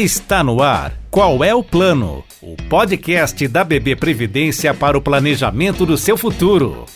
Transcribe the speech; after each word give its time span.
Está 0.00 0.42
no 0.42 0.62
ar. 0.62 0.98
Qual 1.10 1.44
é 1.44 1.54
o 1.54 1.62
plano? 1.62 2.24
O 2.40 2.56
podcast 2.70 3.46
da 3.46 3.62
BB 3.62 3.96
Previdência 3.96 4.72
para 4.72 4.96
o 4.96 5.02
planejamento 5.02 5.84
do 5.84 5.98
seu 5.98 6.16
futuro. 6.16 6.86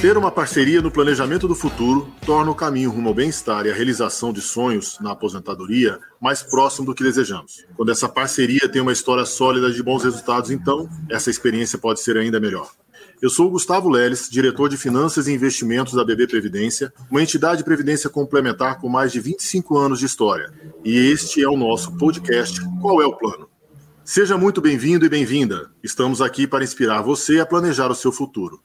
Ter 0.00 0.16
uma 0.16 0.30
parceria 0.30 0.80
no 0.80 0.92
planejamento 0.92 1.48
do 1.48 1.56
futuro 1.56 2.12
torna 2.24 2.52
o 2.52 2.54
caminho 2.54 2.92
rumo 2.92 3.08
ao 3.08 3.14
bem-estar 3.16 3.66
e 3.66 3.72
a 3.72 3.74
realização 3.74 4.32
de 4.32 4.40
sonhos 4.40 5.00
na 5.00 5.10
aposentadoria 5.10 5.98
mais 6.20 6.44
próximo 6.44 6.86
do 6.86 6.94
que 6.94 7.02
desejamos. 7.02 7.66
Quando 7.76 7.90
essa 7.90 8.08
parceria 8.08 8.68
tem 8.68 8.80
uma 8.80 8.92
história 8.92 9.24
sólida 9.24 9.72
de 9.72 9.82
bons 9.82 10.04
resultados, 10.04 10.52
então 10.52 10.88
essa 11.10 11.28
experiência 11.28 11.76
pode 11.76 11.98
ser 11.98 12.16
ainda 12.16 12.38
melhor. 12.38 12.70
Eu 13.20 13.28
sou 13.28 13.48
o 13.48 13.50
Gustavo 13.50 13.88
Leles, 13.88 14.30
diretor 14.30 14.68
de 14.68 14.76
Finanças 14.76 15.26
e 15.26 15.32
Investimentos 15.32 15.92
da 15.92 16.04
BB 16.04 16.28
Previdência, 16.28 16.92
uma 17.10 17.20
entidade 17.20 17.58
de 17.58 17.64
previdência 17.64 18.08
complementar 18.08 18.78
com 18.78 18.88
mais 18.88 19.10
de 19.10 19.18
25 19.18 19.76
anos 19.76 19.98
de 19.98 20.06
história. 20.06 20.52
E 20.84 20.96
este 20.96 21.42
é 21.42 21.48
o 21.48 21.56
nosso 21.56 21.96
podcast 21.96 22.60
Qual 22.80 23.02
é 23.02 23.06
o 23.06 23.16
Plano? 23.16 23.50
Seja 24.04 24.38
muito 24.38 24.60
bem-vindo 24.60 25.04
e 25.04 25.08
bem-vinda. 25.08 25.72
Estamos 25.82 26.22
aqui 26.22 26.46
para 26.46 26.62
inspirar 26.62 27.02
você 27.02 27.40
a 27.40 27.46
planejar 27.46 27.90
o 27.90 27.94
seu 27.94 28.12
futuro. 28.12 28.62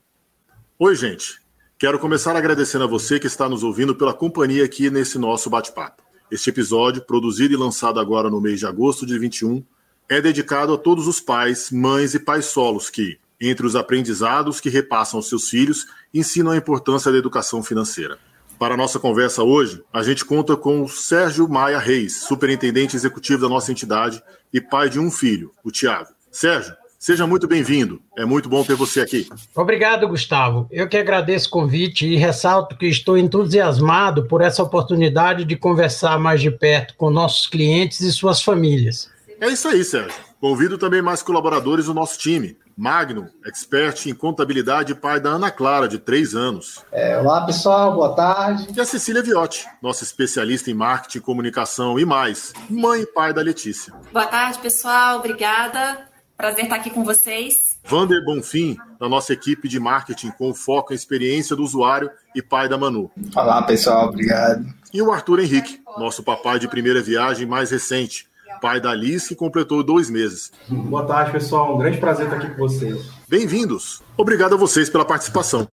Oi, 0.77 0.95
gente. 0.95 1.41
Quero 1.80 1.97
começar 1.97 2.35
agradecendo 2.35 2.83
a 2.83 2.88
você 2.88 3.20
que 3.20 3.25
está 3.25 3.49
nos 3.49 3.63
ouvindo 3.63 3.95
pela 3.95 4.13
companhia 4.13 4.63
aqui 4.63 4.88
nesse 4.91 5.17
nosso 5.17 5.49
bate-papo. 5.49 6.03
Este 6.30 6.52
episódio, 6.52 7.02
produzido 7.02 7.55
e 7.55 7.58
lançado 7.58 7.99
agora 7.99 8.30
no 8.30 8.39
mês 8.39 8.59
de 8.59 8.67
agosto 8.67 9.03
de 9.03 9.17
21, 9.17 9.66
é 10.08 10.22
dedicado 10.22 10.73
a 10.73 10.77
todos 10.77 11.08
os 11.08 11.20
pais, 11.20 11.72
mães 11.72 12.13
e 12.13 12.20
pais 12.20 12.45
solos 12.45 12.91
que, 12.91 13.17
entre 13.49 13.65
os 13.65 13.75
aprendizados 13.75 14.59
que 14.61 14.70
repassam 14.70 15.17
aos 15.17 15.27
seus 15.27 15.49
filhos, 15.49 15.85
ensinam 16.13 16.52
a 16.52 16.57
importância 16.57 17.11
da 17.11 17.17
educação 17.17 17.61
financeira. 17.61 18.17
Para 18.57 18.75
a 18.75 18.77
nossa 18.77 19.00
conversa 19.00 19.44
hoje, 19.44 19.83
a 19.91 20.02
gente 20.03 20.23
conta 20.23 20.55
com 20.55 20.83
o 20.83 20.88
Sérgio 20.88 21.50
Maia 21.50 21.80
Reis, 21.80 22.22
superintendente 22.22 22.95
executivo 22.95 23.41
da 23.41 23.50
nossa 23.50 23.72
entidade 23.72 24.23
e 24.53 24.61
pai 24.61 24.89
de 24.89 25.00
um 25.00 25.11
filho, 25.11 25.52
o 25.63 25.72
Tiago. 25.72 26.09
Sérgio, 26.31 26.73
seja 26.97 27.27
muito 27.27 27.47
bem-vindo. 27.47 28.02
É 28.17 28.23
muito 28.23 28.47
bom 28.47 28.63
ter 28.63 28.75
você 28.75 29.02
aqui. 29.02 29.27
Obrigado, 29.53 30.07
Gustavo. 30.07 30.67
Eu 30.72 30.88
que 30.88 30.95
agradeço 30.95 31.50
o 31.50 31.52
convite 31.52 32.07
e 32.07 32.16
ressalto 32.16 32.78
que 32.78 32.85
estou 32.85 33.17
entusiasmado 33.17 34.25
por 34.28 34.41
essa 34.41 34.63
oportunidade 34.63 35.44
de 35.44 35.57
conversar 35.57 36.17
mais 36.17 36.39
de 36.39 36.50
perto 36.50 36.95
com 36.95 37.09
nossos 37.09 37.47
clientes 37.47 38.00
e 38.00 38.11
suas 38.13 38.41
famílias. 38.41 39.09
É 39.41 39.50
isso 39.50 39.67
aí, 39.67 39.83
Sérgio. 39.83 40.16
Convido 40.39 40.78
também 40.78 41.02
mais 41.02 41.22
colaboradores 41.22 41.88
do 41.88 41.94
nosso 41.94 42.17
time. 42.17 42.55
Magno, 42.75 43.29
expert 43.45 44.07
em 44.07 44.16
contabilidade, 44.16 44.95
pai 44.95 45.19
da 45.19 45.29
Ana 45.29 45.52
Clara, 45.52 45.88
de 45.88 45.99
3 45.99 46.35
anos. 46.35 46.83
É, 46.91 47.17
olá, 47.19 47.45
pessoal, 47.45 47.93
boa 47.93 48.16
tarde. 48.16 48.67
E 48.75 48.81
a 48.81 48.85
Cecília 48.85 49.21
Viotti, 49.21 49.67
nossa 49.81 50.03
especialista 50.03 50.71
em 50.71 50.73
marketing, 50.73 51.19
comunicação 51.19 51.99
e 51.99 52.05
mais, 52.05 52.51
mãe 52.69 53.01
e 53.01 53.05
pai 53.05 53.31
da 53.31 53.41
Letícia. 53.41 53.94
Boa 54.11 54.25
tarde, 54.25 54.57
pessoal, 54.57 55.19
obrigada. 55.19 56.07
Prazer 56.35 56.63
estar 56.63 56.77
aqui 56.77 56.89
com 56.89 57.03
vocês. 57.03 57.77
Vander 57.85 58.23
Bonfim, 58.25 58.75
da 58.99 59.07
nossa 59.07 59.33
equipe 59.33 59.67
de 59.67 59.79
marketing, 59.79 60.31
com 60.31 60.53
foco 60.53 60.94
em 60.94 60.95
experiência 60.95 61.55
do 61.55 61.63
usuário 61.63 62.09
e 62.33 62.41
pai 62.41 62.67
da 62.67 62.77
Manu. 62.77 63.11
Olá, 63.35 63.61
pessoal, 63.61 64.07
obrigado. 64.09 64.66
E 64.91 65.01
o 65.01 65.11
Arthur 65.11 65.39
Henrique, 65.41 65.79
nosso 65.97 66.23
papai 66.23 66.57
de 66.57 66.67
primeira 66.67 67.01
viagem 67.01 67.45
mais 67.45 67.69
recente, 67.69 68.27
pai 68.64 68.80
da 68.80 68.92
Alice, 68.92 69.28
que 69.28 69.36
completou 69.36 69.83
dois 69.83 70.09
meses. 70.09 70.50
Boa 70.69 71.06
tarde, 71.06 71.33
pessoal. 71.33 71.75
Um 71.75 71.80
grande 71.80 71.97
prazer 71.97 72.28
estar 72.28 72.38
aqui 72.38 72.52
com 72.52 72.59
vocês. 72.59 73.09
Bem-vindos. 73.28 74.02
Obrigado 74.16 74.53
a 74.53 74.58
vocês 74.58 74.89
pela 74.89 75.03
participação. 75.03 75.67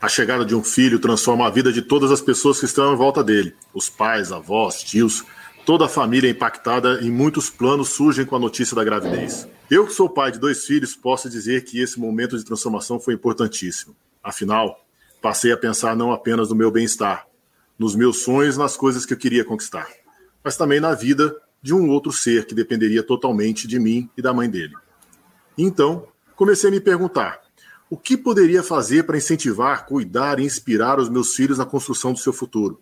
A 0.00 0.08
chegada 0.08 0.44
de 0.44 0.54
um 0.54 0.62
filho 0.62 1.00
transforma 1.00 1.44
a 1.44 1.50
vida 1.50 1.72
de 1.72 1.82
todas 1.82 2.12
as 2.12 2.20
pessoas 2.20 2.60
que 2.60 2.64
estão 2.66 2.94
em 2.94 2.96
volta 2.96 3.24
dele. 3.24 3.52
Os 3.74 3.88
pais, 3.88 4.30
avós, 4.30 4.80
tios, 4.84 5.24
toda 5.64 5.86
a 5.86 5.88
família 5.88 6.28
é 6.28 6.30
impactada 6.30 7.00
e 7.02 7.10
muitos 7.10 7.50
planos 7.50 7.88
surgem 7.88 8.24
com 8.24 8.36
a 8.36 8.38
notícia 8.38 8.76
da 8.76 8.84
gravidez. 8.84 9.48
Eu, 9.68 9.84
que 9.84 9.92
sou 9.92 10.08
pai 10.08 10.30
de 10.30 10.38
dois 10.38 10.66
filhos, 10.66 10.94
posso 10.94 11.28
dizer 11.28 11.64
que 11.64 11.80
esse 11.80 11.98
momento 11.98 12.38
de 12.38 12.44
transformação 12.44 13.00
foi 13.00 13.14
importantíssimo. 13.14 13.96
Afinal, 14.22 14.86
passei 15.20 15.50
a 15.50 15.56
pensar 15.56 15.96
não 15.96 16.12
apenas 16.12 16.50
no 16.50 16.54
meu 16.54 16.70
bem-estar, 16.70 17.26
nos 17.76 17.96
meus 17.96 18.22
sonhos, 18.22 18.56
nas 18.56 18.76
coisas 18.76 19.04
que 19.04 19.14
eu 19.14 19.18
queria 19.18 19.44
conquistar, 19.44 19.88
mas 20.44 20.56
também 20.56 20.78
na 20.78 20.94
vida 20.94 21.34
de 21.66 21.74
um 21.74 21.90
outro 21.90 22.12
ser 22.12 22.46
que 22.46 22.54
dependeria 22.54 23.02
totalmente 23.02 23.66
de 23.66 23.76
mim 23.80 24.08
e 24.16 24.22
da 24.22 24.32
mãe 24.32 24.48
dele. 24.48 24.72
Então, 25.58 26.06
comecei 26.36 26.68
a 26.68 26.70
me 26.70 26.78
perguntar: 26.78 27.40
o 27.90 27.96
que 27.96 28.16
poderia 28.16 28.62
fazer 28.62 29.02
para 29.02 29.16
incentivar, 29.16 29.84
cuidar 29.84 30.38
e 30.38 30.44
inspirar 30.44 31.00
os 31.00 31.08
meus 31.08 31.34
filhos 31.34 31.58
na 31.58 31.66
construção 31.66 32.12
do 32.12 32.20
seu 32.20 32.32
futuro? 32.32 32.80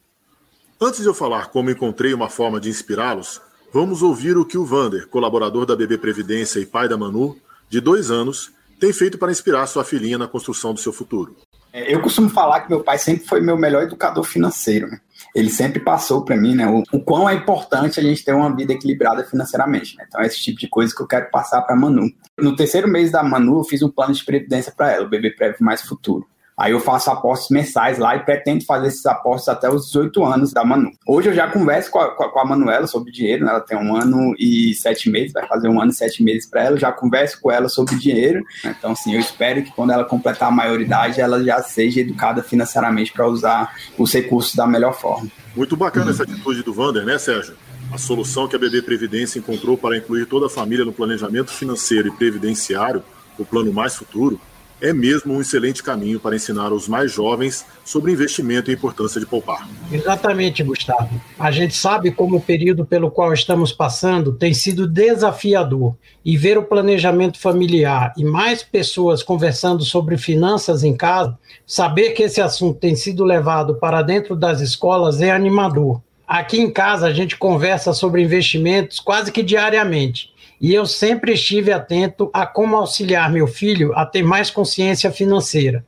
Antes 0.79 1.01
de 1.01 1.07
eu 1.07 1.15
falar 1.15 1.49
como 1.49 1.71
encontrei 1.71 2.13
uma 2.13 2.29
forma 2.29 2.61
de 2.61 2.69
inspirá-los, 2.69 3.41
vamos 3.73 4.03
ouvir 4.03 4.37
o 4.37 4.45
que 4.45 4.59
o 4.59 4.67
Vander, 4.67 5.09
colaborador 5.09 5.65
da 5.65 5.75
BB 5.75 5.97
Previdência 5.97 6.61
e 6.61 6.67
pai 6.67 6.87
da 6.87 6.99
Manu, 6.99 7.39
de 7.71 7.81
dois 7.81 8.11
anos, 8.11 8.53
tem 8.79 8.93
feito 8.93 9.17
para 9.17 9.33
inspirar 9.33 9.67
sua 9.67 9.83
filhinha 9.83 10.19
na 10.19 10.29
construção 10.29 10.75
do 10.75 10.81
seu 10.81 10.93
futuro. 10.93 11.35
É, 11.75 11.93
eu 11.93 12.01
costumo 12.01 12.31
falar 12.31 12.61
que 12.61 12.71
meu 12.71 12.85
pai 12.85 12.97
sempre 12.99 13.27
foi 13.27 13.41
meu 13.41 13.59
melhor 13.59 13.83
educador 13.83 14.23
financeiro. 14.23 14.87
Né? 14.87 15.01
Ele 15.35 15.51
sempre 15.51 15.81
passou 15.81 16.25
para 16.25 16.37
mim 16.37 16.55
né, 16.55 16.69
o, 16.69 16.85
o, 16.93 17.01
quão 17.01 17.29
é 17.29 17.35
importante 17.35 17.99
a 17.99 18.03
gente 18.03 18.25
ter 18.25 18.33
uma 18.33 18.55
vida 18.55 18.73
equilibrada 18.73 19.25
financeiramente. 19.25 19.97
Né? 19.97 20.05
Então, 20.07 20.21
é 20.21 20.27
esse 20.27 20.41
tipo 20.41 20.61
de 20.61 20.69
coisa 20.69 20.95
que 20.95 21.03
eu 21.03 21.07
quero 21.09 21.29
passar 21.33 21.63
para 21.63 21.75
Manu. 21.75 22.09
No 22.39 22.55
terceiro 22.55 22.87
mês 22.87 23.11
da 23.11 23.25
Manu, 23.25 23.59
eu 23.59 23.65
fiz 23.65 23.83
um 23.83 23.91
plano 23.91 24.15
de 24.15 24.25
previdência 24.25 24.73
para 24.75 24.93
ela, 24.93 25.05
o 25.05 25.09
Bebê 25.09 25.33
Prev 25.33 25.57
Mais 25.59 25.83
Futuro. 25.83 26.25
Aí 26.57 26.71
eu 26.71 26.79
faço 26.79 27.11
apostas 27.11 27.51
mensais 27.51 27.99
lá 27.99 28.15
e 28.15 28.21
pretendo 28.21 28.65
fazer 28.65 28.87
esses 28.87 29.05
apostos 29.07 29.49
até 29.49 29.69
os 29.69 29.87
18 29.87 30.25
anos 30.25 30.53
da 30.53 30.65
Manu. 30.65 30.93
Hoje 31.05 31.31
eu 31.31 31.35
já 31.35 31.49
converso 31.49 31.91
com 31.91 31.99
a, 31.99 32.15
com 32.15 32.39
a 32.39 32.45
Manuela 32.45 32.87
sobre 32.87 33.11
dinheiro, 33.11 33.45
né? 33.45 33.51
ela 33.51 33.61
tem 33.61 33.77
um 33.77 33.97
ano 33.97 34.35
e 34.39 34.73
sete 34.75 35.11
meses, 35.11 35.33
vai 35.33 35.47
fazer 35.49 35.69
um 35.69 35.81
ano 35.81 35.91
e 35.91 35.95
sete 35.95 36.23
meses 36.23 36.49
para 36.49 36.63
ela, 36.63 36.77
eu 36.77 36.81
já 36.81 36.93
converso 36.93 37.41
com 37.41 37.51
ela 37.51 37.69
sobre 37.69 37.97
dinheiro. 37.97 38.45
Né? 38.63 38.77
Então, 38.79 38.93
assim, 38.93 39.15
eu 39.15 39.21
espero 39.21 39.65
que 39.65 39.73
quando 39.73 39.91
ela 39.91 40.05
completar 40.05 40.49
a 40.49 40.53
maioridade, 40.53 41.21
ela 41.21 41.43
já 41.43 41.61
seja 41.61 42.01
educada 42.01 42.41
financeiramente 42.41 43.13
para 43.13 43.27
usar 43.27 43.75
os 43.99 44.13
recursos 44.13 44.55
da 44.55 44.67
melhor 44.67 44.95
forma. 44.95 45.29
Muito 45.57 45.77
bacana 45.77 46.07
uhum. 46.07 46.13
essa 46.13 46.23
atitude 46.23 46.63
do 46.63 46.73
Vander, 46.73 47.05
né, 47.05 47.19
Sérgio? 47.19 47.57
A 47.93 47.99
solução 47.99 48.47
que 48.47 48.55
a 48.55 48.59
BB 48.59 48.83
Previdência 48.83 49.41
encontrou 49.41 49.77
para 49.77 49.97
incluir 49.97 50.27
toda 50.27 50.47
a 50.47 50.51
família 50.51 50.85
no 50.85 50.93
planejamento 50.93 51.51
financeiro 51.51 52.09
e 52.09 52.11
previdenciário, 52.13 53.03
o 53.37 53.45
Plano 53.45 53.73
Mais 53.73 53.97
Futuro, 53.97 54.41
é 54.85 54.93
mesmo 54.93 55.33
um 55.33 55.41
excelente 55.41 55.83
caminho 55.83 56.21
para 56.21 56.37
ensinar 56.37 56.71
os 56.71 56.87
mais 56.87 57.11
jovens 57.11 57.65
sobre 57.83 58.13
investimento 58.13 58.71
e 58.71 58.73
a 58.73 58.77
importância 58.77 59.19
de 59.19 59.25
poupar. 59.25 59.67
Exatamente, 59.91 60.63
Gustavo. 60.63 61.09
A 61.39 61.51
gente 61.51 61.75
sabe 61.75 62.11
como 62.11 62.37
o 62.37 62.41
período 62.41 62.85
pelo 62.85 63.11
qual 63.11 63.33
estamos 63.33 63.73
passando 63.73 64.35
tem 64.35 64.53
sido 64.53 64.87
desafiador 64.87 65.97
e 66.23 66.37
ver 66.37 66.59
o 66.59 66.65
planejamento 66.65 67.41
familiar 67.41 68.13
e 68.19 68.25
mais 68.25 68.63
pessoas 68.63 69.23
conversando 69.23 69.83
sobre 69.83 70.19
finanças 70.19 70.85
em 70.85 70.95
casa, 70.95 71.39
saber 71.67 72.11
que 72.11 72.25
esse 72.25 72.43
assunto 72.43 72.79
tem 72.79 72.95
sido 72.95 73.25
levado 73.25 73.77
para 73.77 74.03
dentro 74.03 74.37
das 74.37 74.61
escolas 74.61 75.23
é 75.23 75.31
animador. 75.31 76.03
Aqui 76.29 76.61
em 76.61 76.71
casa 76.71 77.07
a 77.07 77.13
gente 77.13 77.39
conversa 77.39 77.95
sobre 77.95 78.23
investimentos 78.23 78.99
quase 78.99 79.33
que 79.33 79.43
diariamente 79.43 80.34
e 80.61 80.73
eu 80.73 80.87
sempre 80.87 81.33
estive 81.33 81.73
atento 81.73 82.31
a 82.33 82.47
como 82.47 82.77
auxiliar 82.77 83.31
meu 83.31 83.47
filho 83.47 83.93
a 83.95 84.07
ter 84.07 84.23
mais 84.23 84.51
consciência 84.51 85.11
financeira. 85.11 85.85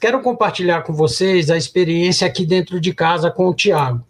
Quero 0.00 0.20
compartilhar 0.22 0.82
com 0.82 0.94
vocês 0.94 1.50
a 1.50 1.56
experiência 1.56 2.26
aqui 2.26 2.46
dentro 2.46 2.80
de 2.80 2.94
casa 2.94 3.30
com 3.30 3.48
o 3.48 3.54
Tiago. 3.54 4.02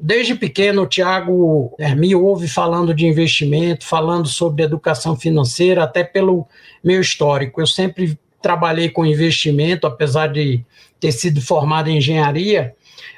Desde 0.00 0.34
pequeno, 0.34 0.82
o 0.82 0.86
Tiago 0.86 1.74
é, 1.78 1.94
me 1.94 2.14
ouve 2.14 2.46
falando 2.46 2.94
de 2.94 3.06
investimento, 3.06 3.84
falando 3.84 4.28
sobre 4.28 4.62
educação 4.62 5.16
financeira, 5.16 5.82
até 5.82 6.04
pelo 6.04 6.46
meu 6.84 7.00
histórico. 7.00 7.60
Eu 7.60 7.66
sempre 7.66 8.18
trabalhei 8.40 8.88
com 8.88 9.04
investimento, 9.04 9.86
apesar 9.86 10.28
de 10.28 10.64
ter 11.00 11.12
sido 11.12 11.40
formado 11.40 11.88
em 11.88 11.98
engenharia, 11.98 12.74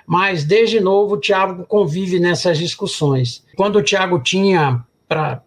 mas 0.06 0.44
desde 0.44 0.80
novo 0.80 1.14
o 1.14 1.20
Tiago 1.20 1.64
convive 1.66 2.18
nessas 2.18 2.58
discussões. 2.58 3.44
Quando 3.56 3.76
o 3.76 3.82
Tiago 3.82 4.18
tinha 4.18 4.84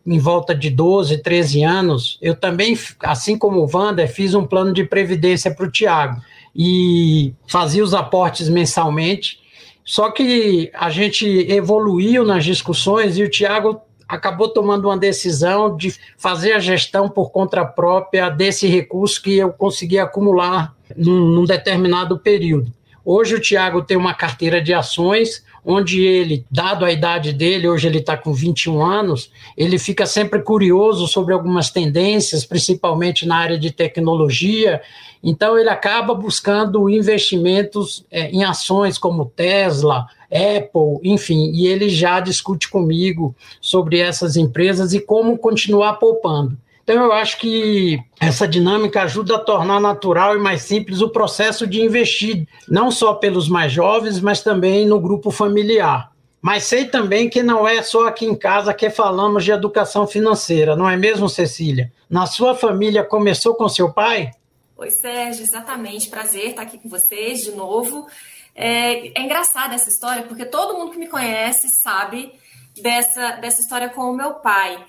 em 0.06 0.20
volta 0.20 0.54
de 0.54 0.70
12, 0.70 1.20
13 1.20 1.64
anos, 1.64 2.18
eu 2.22 2.36
também, 2.36 2.78
assim 3.00 3.38
como 3.38 3.60
o 3.60 3.70
Wander, 3.72 4.12
fiz 4.12 4.34
um 4.34 4.46
plano 4.46 4.74
de 4.74 4.84
previdência 4.84 5.54
para 5.54 5.66
o 5.66 5.72
Tiago 5.72 6.22
e 6.56 7.34
fazia 7.48 7.84
os 7.84 7.94
aportes 7.94 8.50
mensalmente. 8.50 9.40
Só 9.86 10.12
que 10.12 10.70
a 10.74 10.90
gente 10.90 11.26
evoluiu 11.50 12.26
nas 12.26 12.44
discussões 12.44 13.18
e 13.18 13.24
o 13.24 13.30
Tiago 13.30 13.82
acabou 14.08 14.50
tomando 14.50 14.86
uma 14.86 14.98
decisão 14.98 15.76
de 15.76 15.96
fazer 16.18 16.54
a 16.54 16.60
gestão 16.60 17.10
por 17.10 17.32
conta 17.32 17.66
própria 17.66 18.30
desse 18.30 18.68
recurso 18.68 19.22
que 19.22 19.38
eu 19.38 19.52
consegui 19.52 19.98
acumular 19.98 20.76
num, 20.96 21.28
num 21.32 21.46
determinado 21.46 22.20
período. 22.20 22.72
Hoje 23.06 23.36
o 23.36 23.40
Tiago 23.40 23.82
tem 23.82 23.98
uma 23.98 24.14
carteira 24.14 24.62
de 24.62 24.74
ações, 24.74 25.44
onde 25.66 26.02
ele, 26.02 26.46
dado 26.50 26.86
a 26.86 26.92
idade 26.92 27.34
dele, 27.34 27.68
hoje 27.68 27.88
ele 27.88 28.00
está 28.00 28.16
com 28.16 28.34
21 28.34 28.82
anos, 28.82 29.32
ele 29.58 29.78
fica 29.78 30.06
sempre 30.06 30.42
curioso 30.42 31.08
sobre 31.08 31.34
algumas 31.34 31.70
tendências, 31.70 32.46
principalmente 32.46 33.26
na 33.26 33.38
área 33.38 33.58
de 33.60 33.72
tecnologia. 33.72 34.82
Então 35.22 35.58
ele 35.58 35.70
acaba 35.70 36.14
buscando 36.14 36.90
investimentos 36.90 38.06
é, 38.10 38.30
em 38.30 38.44
ações 38.44 38.98
como 38.98 39.26
Tesla, 39.26 40.08
Apple, 40.32 41.00
enfim, 41.04 41.52
e 41.54 41.68
ele 41.68 41.90
já 41.90 42.20
discute 42.20 42.70
comigo 42.70 43.36
sobre 43.62 44.00
essas 44.00 44.36
empresas 44.36 44.94
e 44.94 45.00
como 45.00 45.38
continuar 45.38 45.94
poupando. 45.94 46.58
Então, 46.84 47.06
eu 47.06 47.14
acho 47.14 47.40
que 47.40 47.98
essa 48.20 48.46
dinâmica 48.46 49.04
ajuda 49.04 49.36
a 49.36 49.40
tornar 49.40 49.80
natural 49.80 50.36
e 50.36 50.40
mais 50.40 50.64
simples 50.64 51.00
o 51.00 51.10
processo 51.10 51.66
de 51.66 51.82
investir, 51.82 52.46
não 52.68 52.92
só 52.92 53.14
pelos 53.14 53.48
mais 53.48 53.72
jovens, 53.72 54.20
mas 54.20 54.42
também 54.42 54.86
no 54.86 55.00
grupo 55.00 55.32
familiar. 55.32 56.12
Mas 56.42 56.66
sei 56.66 56.84
também 56.84 57.30
que 57.30 57.42
não 57.42 57.66
é 57.66 57.82
só 57.82 58.06
aqui 58.06 58.26
em 58.26 58.36
casa 58.36 58.74
que 58.74 58.90
falamos 58.90 59.46
de 59.46 59.52
educação 59.52 60.06
financeira, 60.06 60.76
não 60.76 60.90
é 60.90 60.98
mesmo, 60.98 61.30
Cecília? 61.30 61.90
Na 62.10 62.26
sua 62.26 62.54
família 62.54 63.02
começou 63.02 63.56
com 63.56 63.70
seu 63.70 63.94
pai? 63.94 64.32
Oi, 64.76 64.92
Sérgio, 64.92 65.42
exatamente. 65.42 66.10
Prazer 66.10 66.50
estar 66.50 66.64
aqui 66.64 66.78
com 66.78 66.90
vocês 66.90 67.44
de 67.44 67.52
novo. 67.52 68.08
É, 68.54 69.18
é 69.18 69.22
engraçada 69.22 69.74
essa 69.74 69.88
história, 69.88 70.24
porque 70.24 70.44
todo 70.44 70.78
mundo 70.78 70.92
que 70.92 71.00
me 71.00 71.08
conhece 71.08 71.70
sabe 71.70 72.34
dessa, 72.82 73.38
dessa 73.38 73.62
história 73.62 73.88
com 73.88 74.02
o 74.02 74.14
meu 74.14 74.34
pai 74.34 74.84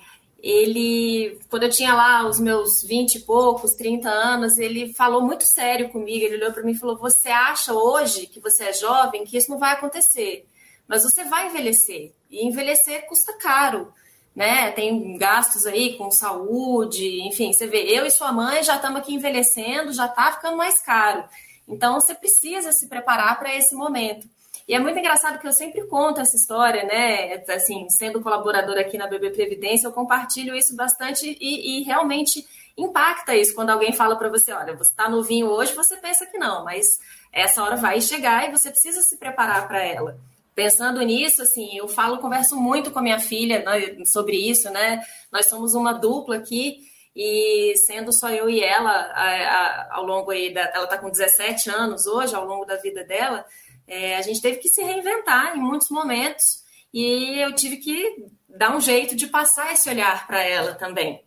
ele, 0.44 1.38
quando 1.48 1.62
eu 1.62 1.70
tinha 1.70 1.94
lá 1.94 2.28
os 2.28 2.38
meus 2.38 2.82
20 2.82 3.14
e 3.14 3.20
poucos, 3.20 3.72
30 3.76 4.10
anos, 4.10 4.58
ele 4.58 4.92
falou 4.92 5.22
muito 5.22 5.42
sério 5.46 5.88
comigo. 5.88 6.22
Ele 6.22 6.36
olhou 6.36 6.52
para 6.52 6.62
mim 6.62 6.72
e 6.72 6.78
falou: 6.78 6.98
Você 6.98 7.30
acha 7.30 7.72
hoje 7.72 8.26
que 8.26 8.40
você 8.40 8.64
é 8.64 8.72
jovem 8.74 9.24
que 9.24 9.38
isso 9.38 9.50
não 9.50 9.58
vai 9.58 9.72
acontecer, 9.72 10.46
mas 10.86 11.02
você 11.02 11.24
vai 11.24 11.48
envelhecer. 11.48 12.12
E 12.30 12.46
envelhecer 12.46 13.06
custa 13.06 13.32
caro, 13.38 13.90
né? 14.36 14.70
Tem 14.72 15.16
gastos 15.16 15.64
aí 15.64 15.96
com 15.96 16.10
saúde, 16.10 17.22
enfim. 17.26 17.50
Você 17.50 17.66
vê, 17.66 17.78
eu 17.84 18.04
e 18.04 18.10
sua 18.10 18.30
mãe 18.30 18.62
já 18.62 18.76
estamos 18.76 19.00
aqui 19.00 19.14
envelhecendo, 19.14 19.94
já 19.94 20.04
está 20.04 20.30
ficando 20.32 20.58
mais 20.58 20.78
caro. 20.82 21.24
Então 21.66 21.94
você 21.94 22.14
precisa 22.14 22.70
se 22.70 22.86
preparar 22.86 23.38
para 23.38 23.54
esse 23.54 23.74
momento. 23.74 24.28
E 24.66 24.74
é 24.74 24.78
muito 24.78 24.98
engraçado 24.98 25.38
que 25.38 25.46
eu 25.46 25.52
sempre 25.52 25.86
conto 25.86 26.20
essa 26.20 26.36
história, 26.36 26.84
né? 26.84 27.34
Assim, 27.54 27.86
sendo 27.90 28.22
colaboradora 28.22 28.80
aqui 28.80 28.96
na 28.96 29.06
BB 29.06 29.30
Previdência, 29.30 29.86
eu 29.86 29.92
compartilho 29.92 30.56
isso 30.56 30.74
bastante 30.74 31.36
e, 31.38 31.80
e 31.80 31.82
realmente 31.82 32.44
impacta 32.76 33.36
isso 33.36 33.54
quando 33.54 33.70
alguém 33.70 33.92
fala 33.92 34.16
para 34.16 34.28
você, 34.28 34.52
olha, 34.52 34.74
você 34.74 34.90
está 34.90 35.08
novinho 35.08 35.46
hoje, 35.48 35.74
você 35.74 35.96
pensa 35.96 36.26
que 36.26 36.38
não, 36.38 36.64
mas 36.64 36.98
essa 37.32 37.62
hora 37.62 37.76
vai 37.76 38.00
chegar 38.00 38.48
e 38.48 38.52
você 38.52 38.70
precisa 38.70 39.00
se 39.02 39.16
preparar 39.18 39.68
para 39.68 39.82
ela. 39.82 40.18
Pensando 40.54 41.00
nisso, 41.02 41.42
assim, 41.42 41.76
eu 41.76 41.88
falo, 41.88 42.18
converso 42.18 42.56
muito 42.56 42.90
com 42.90 43.00
a 43.00 43.02
minha 43.02 43.18
filha 43.18 43.62
né, 43.64 44.04
sobre 44.06 44.36
isso, 44.36 44.70
né? 44.70 45.02
Nós 45.30 45.48
somos 45.48 45.74
uma 45.74 45.92
dupla 45.92 46.36
aqui 46.36 46.78
e 47.14 47.74
sendo 47.86 48.12
só 48.12 48.30
eu 48.30 48.48
e 48.48 48.60
ela 48.60 48.90
a, 48.90 49.24
a, 49.24 49.96
ao 49.96 50.04
longo 50.04 50.30
aí 50.30 50.52
da, 50.52 50.62
ela 50.74 50.84
está 50.84 50.98
com 50.98 51.10
17 51.10 51.70
anos 51.70 52.06
hoje, 52.06 52.34
ao 52.34 52.44
longo 52.44 52.64
da 52.64 52.76
vida 52.76 53.04
dela, 53.04 53.44
é, 53.86 54.16
a 54.16 54.22
gente 54.22 54.40
teve 54.40 54.58
que 54.58 54.68
se 54.68 54.82
reinventar 54.82 55.56
em 55.56 55.60
muitos 55.60 55.90
momentos 55.90 56.62
e 56.92 57.40
eu 57.40 57.54
tive 57.54 57.76
que 57.76 58.26
dar 58.48 58.74
um 58.74 58.80
jeito 58.80 59.16
de 59.16 59.26
passar 59.26 59.72
esse 59.72 59.88
olhar 59.88 60.26
para 60.26 60.42
ela 60.42 60.74
também, 60.74 61.22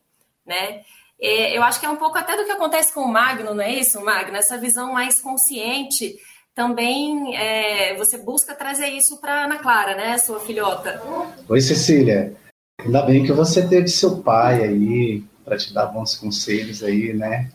né? 0.45 0.81
É, 1.19 1.57
eu 1.57 1.63
acho 1.63 1.79
que 1.79 1.85
é 1.85 1.89
um 1.89 1.97
pouco 1.97 2.17
até 2.17 2.37
do 2.37 2.45
que 2.45 2.51
acontece 2.51 2.93
com 2.93 3.01
o 3.01 3.11
Magno, 3.11 3.53
não 3.53 3.63
é 3.63 3.73
isso, 3.73 4.03
Magno? 4.03 4.37
Essa 4.37 4.57
visão 4.57 4.93
mais 4.93 5.19
consciente 5.19 6.15
também 6.55 7.35
é, 7.35 7.95
você 7.97 8.17
busca 8.17 8.55
trazer 8.55 8.87
isso 8.87 9.17
para 9.17 9.45
Ana 9.45 9.59
Clara, 9.59 9.95
né, 9.95 10.17
sua 10.17 10.39
filhota? 10.39 11.01
Oi, 11.47 11.61
Cecília. 11.61 12.35
Ainda 12.79 13.01
bem 13.01 13.23
que 13.23 13.31
você 13.31 13.67
teve 13.67 13.87
seu 13.87 14.19
pai 14.19 14.63
aí 14.63 15.23
para 15.43 15.57
te 15.57 15.73
dar 15.73 15.87
bons 15.87 16.15
conselhos 16.15 16.83
aí, 16.83 17.13
né? 17.13 17.49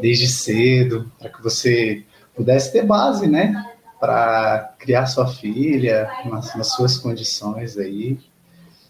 Desde 0.00 0.26
cedo, 0.26 1.10
para 1.18 1.30
que 1.30 1.42
você 1.42 2.04
pudesse 2.34 2.72
ter 2.72 2.84
base, 2.84 3.26
né? 3.26 3.73
Para 4.04 4.74
criar 4.78 5.06
sua 5.06 5.26
filha 5.26 6.06
nas, 6.26 6.54
nas, 6.54 6.74
suas 6.74 6.98
condições 6.98 7.78
aí. 7.78 8.18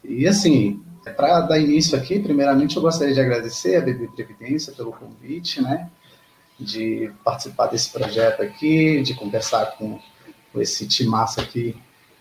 E 0.03 0.27
assim, 0.27 0.83
para 1.17 1.43
dar 1.43 1.57
início 1.57 1.97
aqui, 1.97 2.19
primeiramente 2.19 2.75
eu 2.77 2.83
gostaria 2.83 3.15
de 3.15 3.21
agradecer 3.21 3.77
a 3.77 3.81
BB 3.81 4.09
Previdência 4.09 4.73
pelo 4.73 4.91
convite, 4.91 5.63
né? 5.63 5.89
De 6.59 7.13
participar 7.25 7.69
desse 7.69 7.93
projeto 7.93 8.43
aqui, 8.43 9.03
de 9.03 9.15
conversar 9.15 9.77
com, 9.79 10.01
com 10.53 10.61
esse 10.61 10.85
timaço 10.89 11.41
aqui 11.41 11.77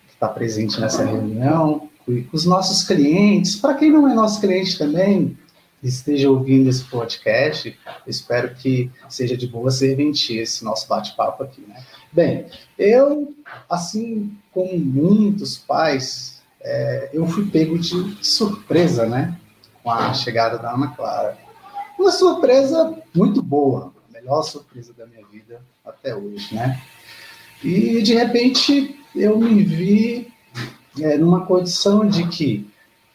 que 0.05 0.13
está 0.13 0.27
presente 0.27 0.79
nessa 0.79 1.03
reunião, 1.03 1.89
com 2.05 2.23
os 2.31 2.45
nossos 2.45 2.83
clientes. 2.83 3.55
Para 3.55 3.73
quem 3.73 3.91
não 3.91 4.07
é 4.07 4.13
nosso 4.13 4.39
cliente 4.39 4.77
também, 4.77 5.35
esteja 5.83 6.29
ouvindo 6.29 6.69
esse 6.69 6.83
podcast, 6.85 7.77
espero 8.07 8.55
que 8.55 8.89
seja 9.09 9.35
de 9.35 9.47
boa 9.47 9.69
serventia 9.69 10.41
esse 10.41 10.63
nosso 10.63 10.87
bate-papo 10.87 11.43
aqui, 11.43 11.61
né? 11.67 11.83
Bem, 12.11 12.45
eu, 12.77 13.33
assim 13.69 14.35
como 14.51 14.77
muitos 14.77 15.57
pais, 15.57 16.41
é, 16.61 17.09
eu 17.13 17.27
fui 17.27 17.49
pego 17.49 17.77
de 17.77 18.17
surpresa, 18.25 19.05
né? 19.05 19.37
Com 19.81 19.91
a 19.91 20.13
chegada 20.13 20.57
da 20.57 20.73
Ana 20.73 20.89
Clara. 20.89 21.37
Uma 21.99 22.11
surpresa 22.11 22.97
muito 23.13 23.41
boa, 23.41 23.93
a 24.09 24.13
melhor 24.13 24.43
surpresa 24.43 24.93
da 24.93 25.05
minha 25.05 25.25
vida 25.27 25.61
até 25.83 26.15
hoje, 26.15 26.55
né? 26.55 26.81
E 27.63 28.01
de 28.01 28.13
repente 28.13 28.99
eu 29.15 29.37
me 29.39 29.63
vi 29.63 30.33
é, 30.99 31.17
numa 31.17 31.45
condição 31.45 32.07
de 32.07 32.27
que 32.27 32.72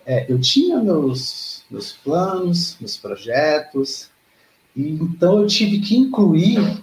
é, 0.08 0.24
eu 0.26 0.40
tinha 0.40 0.82
meus, 0.82 1.62
meus 1.70 1.92
planos, 1.92 2.78
meus 2.80 2.96
projetos, 2.96 4.08
e 4.74 4.92
então 4.92 5.42
eu 5.42 5.46
tive 5.46 5.80
que 5.80 5.98
incluir 5.98 6.82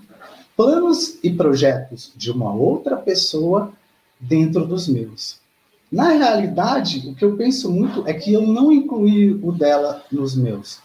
planos 0.55 1.17
e 1.23 1.31
projetos 1.31 2.13
de 2.15 2.29
uma 2.29 2.53
outra 2.53 2.95
pessoa 2.95 3.73
dentro 4.19 4.67
dos 4.67 4.87
meus. 4.87 5.39
Na 5.91 6.09
realidade, 6.09 7.09
o 7.09 7.15
que 7.15 7.25
eu 7.25 7.35
penso 7.35 7.71
muito 7.71 8.07
é 8.07 8.13
que 8.13 8.31
eu 8.31 8.43
não 8.43 8.71
incluí 8.71 9.33
o 9.33 9.51
dela 9.51 10.03
nos 10.11 10.35
meus. 10.35 10.79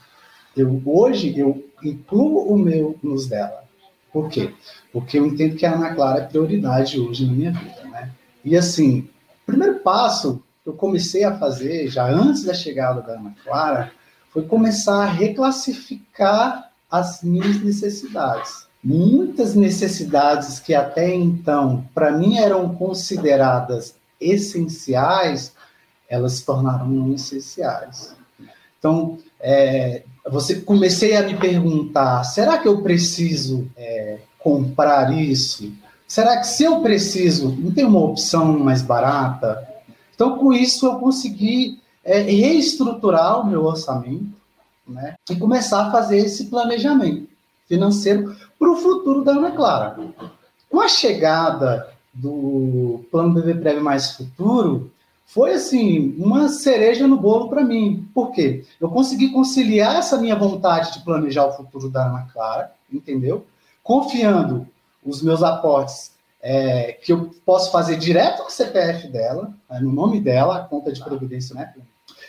Eu, 0.57 0.81
hoje 0.87 1.39
eu 1.39 1.63
incluo 1.85 2.55
o 2.55 2.59
meu 2.59 2.99
nos 3.03 3.27
dela. 3.27 3.65
Por 4.11 4.31
quê? 4.31 4.55
Porque 4.91 5.19
eu 5.19 5.27
entendo 5.27 5.57
que 5.57 5.67
a 5.67 5.75
Ana 5.75 5.95
Clara 5.95 6.23
é 6.23 6.27
prioridade 6.27 6.99
hoje 6.99 7.27
na 7.27 7.33
minha 7.33 7.53
vida, 7.53 7.85
né? 7.85 8.11
E 8.43 8.57
assim, 8.57 9.09
o 9.43 9.47
primeiro 9.47 9.81
passo 9.81 10.43
eu 10.65 10.73
comecei 10.75 11.25
a 11.25 11.37
fazer, 11.37 11.89
já 11.89 12.09
antes 12.09 12.45
da 12.45 12.55
chegada 12.55 13.01
da 13.03 13.15
Ana 13.15 13.35
Clara, 13.45 13.93
foi 14.31 14.45
começar 14.45 15.03
a 15.03 15.07
reclassificar 15.07 16.71
as 16.91 17.23
minhas 17.23 17.63
necessidades 17.63 18.71
muitas 18.83 19.55
necessidades 19.55 20.59
que 20.59 20.75
até 20.75 21.15
então, 21.15 21.85
para 21.95 22.11
mim, 22.11 22.39
eram 22.39 22.75
consideradas 22.75 23.95
essenciais, 24.21 25.53
elas 26.09 26.35
se 26.35 26.47
tornaram 26.47 26.89
não 26.89 27.15
essenciais. 27.15 28.15
Então, 28.79 29.19
é, 29.39 30.03
você 30.29 30.57
comecei 30.57 31.17
a 31.17 31.23
me 31.23 31.37
perguntar: 31.37 32.25
será 32.25 32.59
que 32.59 32.67
eu 32.67 32.83
preciso 32.83 33.71
é, 33.77 34.19
comprar 34.39 35.13
isso? 35.17 35.73
Será 36.09 36.39
que 36.39 36.47
se 36.47 36.65
eu 36.65 36.81
preciso, 36.81 37.55
não 37.57 37.71
tem 37.71 37.85
uma 37.85 38.01
opção 38.01 38.59
mais 38.59 38.83
barata? 38.83 39.69
Então, 40.21 40.37
com 40.37 40.53
isso, 40.53 40.85
eu 40.85 40.99
consegui 40.99 41.81
é, 42.05 42.21
reestruturar 42.21 43.41
o 43.41 43.47
meu 43.47 43.65
orçamento 43.65 44.31
né, 44.87 45.15
e 45.31 45.35
começar 45.35 45.87
a 45.87 45.91
fazer 45.91 46.19
esse 46.19 46.51
planejamento 46.51 47.27
financeiro 47.67 48.37
para 48.59 48.71
o 48.71 48.77
futuro 48.77 49.25
da 49.25 49.33
Ana 49.33 49.53
Clara. 49.53 49.99
Com 50.69 50.79
a 50.79 50.89
chegada 50.89 51.89
do 52.13 53.03
Plano 53.11 53.33
BB 53.33 53.63
Prévio 53.63 53.83
Mais 53.83 54.15
Futuro, 54.15 54.93
foi 55.25 55.55
assim, 55.55 56.15
uma 56.19 56.51
cereja 56.51 57.09
no 57.09 57.17
bolo 57.17 57.49
para 57.49 57.65
mim. 57.65 58.07
Por 58.13 58.31
quê? 58.31 58.67
Eu 58.79 58.91
consegui 58.91 59.31
conciliar 59.31 59.97
essa 59.97 60.19
minha 60.19 60.37
vontade 60.37 60.93
de 60.93 61.03
planejar 61.03 61.47
o 61.47 61.53
futuro 61.53 61.89
da 61.89 62.07
Ana 62.07 62.29
Clara, 62.31 62.71
entendeu? 62.93 63.47
Confiando 63.83 64.69
os 65.03 65.23
meus 65.23 65.43
aportes 65.43 66.13
é, 66.43 66.93
que 66.93 67.13
eu 67.13 67.31
posso 67.45 67.71
fazer 67.71 67.97
direto 67.97 68.45
no 68.45 68.51
CPF 68.51 69.09
dela, 69.09 69.53
é, 69.71 69.81
no 69.81 69.93
nome 69.93 70.21
dela, 70.21 70.57
a 70.57 70.65
conta 70.65 70.93
de 70.93 71.03
previdência, 71.03 71.55
né? 71.55 71.73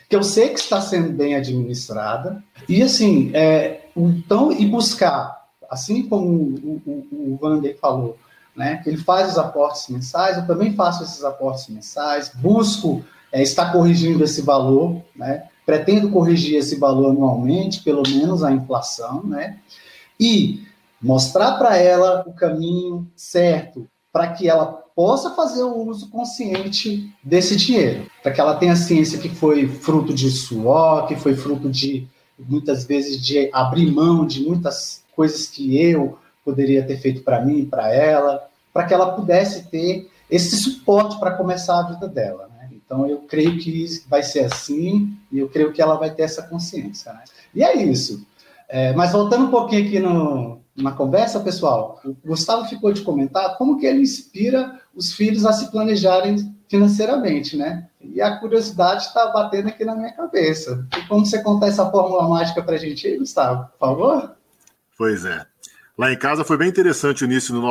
Que 0.10 0.16
eu 0.16 0.24
sei 0.24 0.50
que 0.50 0.60
está 0.60 0.82
sendo 0.82 1.12
bem 1.14 1.36
administrada. 1.36 2.44
E 2.68 2.82
assim, 2.82 3.32
é, 3.34 3.86
então, 3.96 4.52
e 4.52 4.66
buscar 4.66 5.42
assim 5.72 6.04
como 6.04 6.28
o, 6.28 6.82
o, 6.86 7.08
o 7.14 7.40
Wander 7.42 7.78
falou, 7.80 8.18
né, 8.54 8.84
ele 8.86 8.98
faz 8.98 9.32
os 9.32 9.38
aportes 9.38 9.88
mensais, 9.88 10.36
eu 10.36 10.46
também 10.46 10.74
faço 10.74 11.02
esses 11.02 11.24
aportes 11.24 11.70
mensais, 11.70 12.30
busco 12.36 13.02
é, 13.32 13.42
estar 13.42 13.72
corrigindo 13.72 14.22
esse 14.22 14.42
valor, 14.42 15.02
né, 15.16 15.46
pretendo 15.66 16.12
corrigir 16.12 16.58
esse 16.58 16.76
valor 16.76 17.12
anualmente, 17.12 17.82
pelo 17.82 18.04
menos 18.06 18.44
a 18.44 18.52
inflação, 18.52 19.24
né, 19.24 19.60
e 20.20 20.68
mostrar 21.02 21.54
para 21.54 21.78
ela 21.78 22.26
o 22.28 22.34
caminho 22.34 23.10
certo 23.16 23.88
para 24.12 24.28
que 24.34 24.50
ela 24.50 24.82
possa 24.96 25.32
fazer 25.32 25.64
o 25.64 25.88
uso 25.88 26.10
consciente 26.10 27.10
desse 27.24 27.56
dinheiro, 27.56 28.08
para 28.22 28.32
que 28.32 28.42
ela 28.42 28.56
tenha 28.56 28.76
ciência 28.76 29.20
que 29.20 29.30
foi 29.30 29.68
fruto 29.68 30.14
de 30.14 30.30
suor, 30.30 31.08
que 31.08 31.16
foi 31.16 31.36
fruto 31.36 31.70
de 31.70 32.08
muitas 32.38 32.86
vezes 32.86 33.22
de 33.22 33.50
abrir 33.54 33.92
mão 33.92 34.26
de 34.26 34.44
muitas 34.44 35.04
coisas 35.16 35.48
que 35.48 35.78
eu 35.78 36.18
poderia 36.44 36.84
ter 36.84 36.98
feito 36.98 37.22
para 37.22 37.44
mim, 37.44 37.66
para 37.66 37.94
ela, 37.94 38.48
para 38.74 38.86
que 38.86 38.94
ela 38.94 39.14
pudesse 39.14 39.70
ter 39.70 40.10
esse 40.30 40.56
suporte 40.58 41.20
para 41.20 41.32
começar 41.32 41.80
a 41.80 41.84
vida 41.84 42.08
dela. 42.08 42.50
Né? 42.58 42.70
Então, 42.74 43.08
eu 43.08 43.20
creio 43.20 43.60
que 43.60 43.86
vai 44.10 44.24
ser 44.24 44.46
assim 44.46 45.14
e 45.32 45.40
eu 45.40 45.50
creio 45.50 45.72
que 45.72 45.82
ela 45.82 45.96
vai 45.96 46.10
ter 46.10 46.24
essa 46.24 46.44
consciência. 46.44 47.14
Né? 47.14 47.24
E 47.54 47.64
é 47.64 47.76
isso. 47.84 48.26
É, 48.68 48.94
mas 48.94 49.12
voltando 49.12 49.46
um 49.46 49.52
pouquinho 49.52 49.86
aqui 49.86 50.00
no, 50.00 50.61
na 50.76 50.92
conversa, 50.92 51.40
pessoal, 51.40 52.00
o 52.04 52.16
Gustavo 52.26 52.66
ficou 52.66 52.94
de 52.94 53.02
comentar 53.02 53.58
como 53.58 53.78
que 53.80 53.86
ele 53.86 54.02
inspira 54.02 54.80
os 54.96 55.14
filhos 55.14 55.46
a 55.46 55.54
se 55.54 55.70
planejarem 55.70 56.56
financeiramente, 56.70 57.58
né? 57.58 57.90
E 58.00 58.22
a 58.22 58.38
curiosidade 58.38 59.04
está 59.04 59.28
batendo 59.28 59.68
aqui 59.68 59.84
na 59.84 59.96
minha 59.96 60.14
cabeça. 60.14 60.88
E 60.98 61.08
como 61.08 61.26
você 61.26 61.44
contar 61.44 61.68
essa 61.68 61.90
fórmula 61.92 62.28
mágica 62.28 62.64
para 62.64 62.76
a 62.76 62.80
gente 62.80 63.06
aí, 63.06 63.18
Gustavo, 63.18 63.70
por 63.72 63.80
favor? 63.80 64.36
Pois 64.98 65.26
é. 65.26 65.46
Lá 65.98 66.12
em 66.12 66.18
casa 66.18 66.44
foi 66.44 66.58
bem 66.58 66.70
interessante 66.70 67.24
o 67.24 67.26
início 67.26 67.54
do 67.54 67.62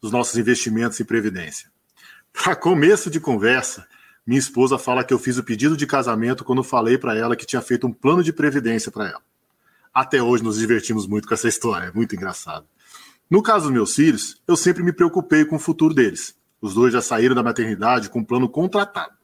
dos 0.00 0.10
nossos 0.10 0.36
investimentos 0.36 1.00
em 1.00 1.04
previdência. 1.04 1.70
Para 2.32 2.54
começo 2.54 3.08
de 3.08 3.18
conversa, 3.18 3.86
minha 4.26 4.38
esposa 4.38 4.76
fala 4.76 5.04
que 5.04 5.14
eu 5.14 5.18
fiz 5.18 5.38
o 5.38 5.44
pedido 5.44 5.76
de 5.76 5.86
casamento 5.86 6.44
quando 6.44 6.62
falei 6.62 6.98
para 6.98 7.16
ela 7.16 7.36
que 7.36 7.46
tinha 7.46 7.62
feito 7.62 7.86
um 7.86 7.92
plano 7.92 8.22
de 8.22 8.32
previdência 8.32 8.90
para 8.90 9.08
ela. 9.08 9.22
Até 9.96 10.22
hoje 10.22 10.44
nos 10.44 10.58
divertimos 10.58 11.06
muito 11.06 11.26
com 11.26 11.32
essa 11.32 11.48
história, 11.48 11.86
é 11.86 11.90
muito 11.90 12.14
engraçado. 12.14 12.66
No 13.30 13.42
caso 13.42 13.64
dos 13.64 13.72
meus 13.72 13.94
filhos, 13.94 14.42
eu 14.46 14.54
sempre 14.54 14.82
me 14.82 14.92
preocupei 14.92 15.42
com 15.42 15.56
o 15.56 15.58
futuro 15.58 15.94
deles. 15.94 16.36
Os 16.60 16.74
dois 16.74 16.92
já 16.92 17.00
saíram 17.00 17.34
da 17.34 17.42
maternidade 17.42 18.10
com 18.10 18.18
um 18.18 18.24
plano 18.24 18.46
contratado. 18.46 19.14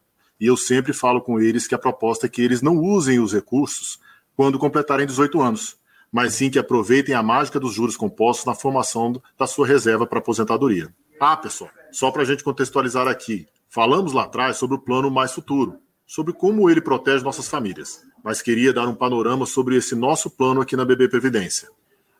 E 0.41 0.47
eu 0.47 0.57
sempre 0.57 0.95
falo 0.95 1.21
com 1.21 1.39
eles 1.39 1.67
que 1.67 1.75
a 1.75 1.79
proposta 1.79 2.25
é 2.25 2.29
que 2.31 2.41
eles 2.41 2.63
não 2.63 2.79
usem 2.79 3.21
os 3.21 3.35
recursos 3.35 4.01
quando 4.35 4.59
completarem 4.59 5.07
18 5.07 5.43
anos, 5.43 5.77
mas 6.11 6.33
sim 6.33 6.49
que 6.49 6.59
aproveitem 6.59 7.15
a 7.15 7.23
mágica 7.23 7.61
dos 7.61 7.75
juros 7.75 7.95
compostos 7.95 8.47
na 8.47 8.55
formação 8.55 9.21
da 9.39 9.47
sua 9.47 9.67
reserva 9.67 10.07
para 10.07 10.21
aposentadoria. 10.21 10.89
Ah, 11.21 11.37
pessoal, 11.37 11.71
só 11.91 12.11
para 12.11 12.23
a 12.23 12.25
gente 12.25 12.43
contextualizar 12.43 13.07
aqui, 13.07 13.47
falamos 13.69 14.15
lá 14.15 14.23
atrás 14.23 14.57
sobre 14.57 14.77
o 14.77 14.81
plano 14.81 15.11
mais 15.11 15.35
futuro, 15.35 15.79
sobre 16.07 16.33
como 16.33 16.71
ele 16.71 16.81
protege 16.81 17.23
nossas 17.23 17.47
famílias, 17.47 18.01
mas 18.23 18.41
queria 18.43 18.73
dar 18.73 18.87
um 18.89 18.95
panorama 18.95 19.47
sobre 19.47 19.77
esse 19.77 19.95
nosso 19.95 20.31
plano 20.31 20.61
aqui 20.61 20.77
na 20.77 20.85
BB 20.85 21.09
Previdência. 21.09 21.69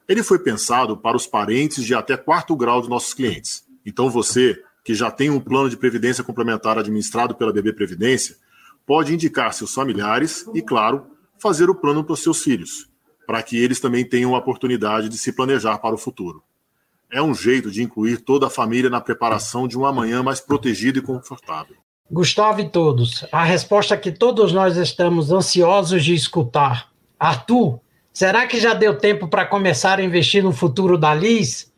Ele 0.09 0.23
foi 0.23 0.39
pensado 0.39 0.97
para 0.97 1.17
os 1.17 1.27
parentes 1.27 1.85
de 1.85 1.95
até 1.95 2.17
quarto 2.17 2.57
grau 2.57 2.83
de 2.83 2.89
nossos 2.89 3.15
clientes. 3.15 3.65
Então 3.87 4.11
você, 4.11 4.61
que 4.85 4.95
já 4.95 5.11
tem 5.11 5.31
um 5.31 5.41
plano 5.41 5.71
de 5.71 5.77
previdência 5.77 6.25
complementar 6.25 6.79
administrado 6.79 7.35
pela 7.35 7.53
BB 7.53 7.73
Previdência, 7.73 8.37
pode 8.85 9.15
indicar 9.15 9.55
seus 9.55 9.73
familiares 9.73 10.45
e, 10.55 10.61
claro, 10.61 11.07
fazer 11.39 11.71
o 11.71 11.75
plano 11.75 12.05
para 12.05 12.15
os 12.15 12.23
seus 12.23 12.43
filhos, 12.43 12.89
para 13.27 13.43
que 13.43 13.57
eles 13.57 13.81
também 13.81 14.05
tenham 14.05 14.35
a 14.35 14.39
oportunidade 14.39 15.09
de 15.09 15.19
se 15.19 15.33
planejar 15.33 15.79
para 15.79 15.95
o 15.95 15.99
futuro. 15.99 16.43
É 17.11 17.23
um 17.23 17.35
jeito 17.35 17.71
de 17.71 17.83
incluir 17.83 18.19
toda 18.19 18.47
a 18.47 18.51
família 18.51 18.89
na 18.89 19.01
preparação 19.01 19.69
de 19.69 19.79
um 19.79 19.85
amanhã 19.85 20.23
mais 20.23 20.41
protegido 20.41 20.99
e 20.99 21.03
confortável. 21.03 21.77
Gustavo 22.13 22.61
e 22.61 22.69
todos, 22.69 23.25
a 23.33 23.43
resposta 23.43 23.97
que 23.97 24.13
todos 24.13 24.53
nós 24.53 24.77
estamos 24.77 25.33
ansiosos 25.33 26.05
de 26.05 26.13
escutar. 26.13 26.89
Arthur, 27.19 27.81
será 28.13 28.47
que 28.47 28.61
já 28.61 28.75
deu 28.75 28.99
tempo 28.99 29.27
para 29.27 29.47
começar 29.47 29.99
a 29.99 30.05
investir 30.05 30.45
no 30.45 30.53
futuro 30.53 30.99
da 30.99 31.15
Liz? 31.15 31.73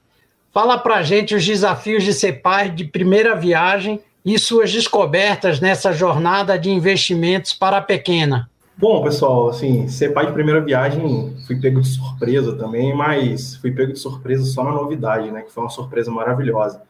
Fala 0.52 0.76
para 0.76 1.04
gente 1.04 1.36
os 1.36 1.46
desafios 1.46 2.02
de 2.02 2.12
ser 2.12 2.42
pai 2.42 2.68
de 2.68 2.82
primeira 2.82 3.36
viagem 3.36 4.00
e 4.24 4.36
suas 4.36 4.72
descobertas 4.72 5.60
nessa 5.60 5.92
jornada 5.92 6.58
de 6.58 6.68
investimentos 6.68 7.52
para 7.52 7.76
a 7.76 7.82
pequena. 7.82 8.50
Bom, 8.76 9.04
pessoal, 9.04 9.50
assim, 9.50 9.86
ser 9.86 10.12
pai 10.12 10.26
de 10.26 10.32
primeira 10.32 10.60
viagem, 10.60 11.36
fui 11.46 11.60
pego 11.60 11.80
de 11.80 11.86
surpresa 11.86 12.56
também, 12.56 12.92
mas 12.92 13.54
fui 13.54 13.70
pego 13.70 13.92
de 13.92 14.00
surpresa 14.00 14.44
só 14.46 14.64
na 14.64 14.72
novidade, 14.72 15.30
né? 15.30 15.42
Que 15.42 15.52
foi 15.52 15.62
uma 15.62 15.70
surpresa 15.70 16.10
maravilhosa. 16.10 16.82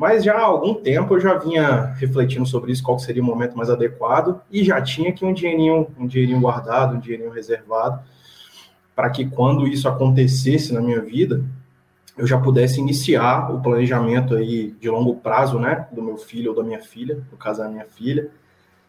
Mas 0.00 0.24
já 0.24 0.34
há 0.34 0.44
algum 0.44 0.72
tempo 0.72 1.14
eu 1.14 1.20
já 1.20 1.34
vinha 1.34 1.92
refletindo 1.98 2.46
sobre 2.46 2.72
isso, 2.72 2.82
qual 2.82 2.98
seria 2.98 3.22
o 3.22 3.26
momento 3.26 3.54
mais 3.54 3.68
adequado, 3.68 4.40
e 4.50 4.64
já 4.64 4.80
tinha 4.80 5.10
aqui 5.10 5.26
um 5.26 5.34
dinheirinho, 5.34 5.88
um 5.98 6.06
dinheirinho 6.06 6.40
guardado, 6.40 6.96
um 6.96 6.98
dinheirinho 6.98 7.30
reservado, 7.30 8.00
para 8.96 9.10
que 9.10 9.26
quando 9.26 9.68
isso 9.68 9.86
acontecesse 9.86 10.72
na 10.72 10.80
minha 10.80 11.02
vida, 11.02 11.44
eu 12.16 12.26
já 12.26 12.38
pudesse 12.38 12.80
iniciar 12.80 13.54
o 13.54 13.60
planejamento 13.60 14.34
aí 14.34 14.70
de 14.80 14.88
longo 14.88 15.16
prazo, 15.16 15.58
né, 15.58 15.86
do 15.92 16.02
meu 16.02 16.16
filho 16.16 16.52
ou 16.52 16.56
da 16.56 16.62
minha 16.62 16.80
filha, 16.80 17.22
no 17.30 17.36
caso 17.36 17.58
da 17.58 17.68
minha 17.68 17.84
filha, 17.84 18.30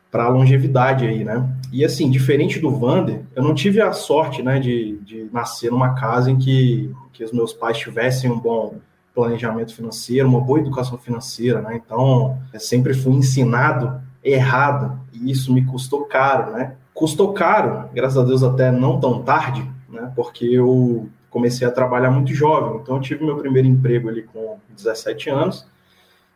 para 0.10 0.24
a 0.24 0.30
longevidade 0.30 1.06
aí, 1.06 1.26
né? 1.26 1.46
E 1.74 1.84
assim, 1.84 2.10
diferente 2.10 2.58
do 2.58 2.72
Vander, 2.72 3.22
eu 3.36 3.44
não 3.44 3.54
tive 3.54 3.82
a 3.82 3.92
sorte, 3.92 4.42
né, 4.42 4.62
de, 4.62 4.98
de 5.00 5.30
nascer 5.34 5.72
numa 5.72 5.94
casa 5.94 6.32
em 6.32 6.38
que, 6.38 6.90
que 7.12 7.22
os 7.22 7.34
meus 7.34 7.52
pais 7.52 7.78
tivessem 7.78 8.32
um 8.32 8.40
bom 8.40 8.80
planejamento 9.14 9.76
financeiro, 9.76 10.28
uma 10.28 10.42
boa 10.42 10.60
educação 10.60 10.98
financeira, 10.98 11.62
né? 11.62 11.82
Então, 11.84 12.38
eu 12.54 12.60
sempre 12.60 12.94
fui 12.94 13.14
ensinado 13.14 14.02
errado 14.24 15.00
e 15.12 15.32
isso 15.32 15.54
me 15.54 15.66
custou 15.66 16.06
caro, 16.06 16.52
né? 16.52 16.76
Custou 16.94 17.34
caro, 17.34 17.90
graças 17.94 18.18
a 18.18 18.24
Deus 18.24 18.44
até 18.44 18.72
não 18.72 19.00
tão 19.00 19.22
tarde, 19.24 19.70
né? 19.90 20.12
Porque 20.16 20.46
eu 20.46 21.10
comecei 21.30 21.68
a 21.68 21.72
trabalhar 21.72 22.12
muito 22.12 22.34
jovem. 22.34 22.80
Então, 22.82 22.96
eu 22.96 23.02
tive 23.02 23.24
meu 23.26 23.38
primeiro 23.38 23.68
emprego 23.68 24.10
ali 24.10 24.24
com 24.24 24.58
17 24.76 25.30
anos 25.30 25.66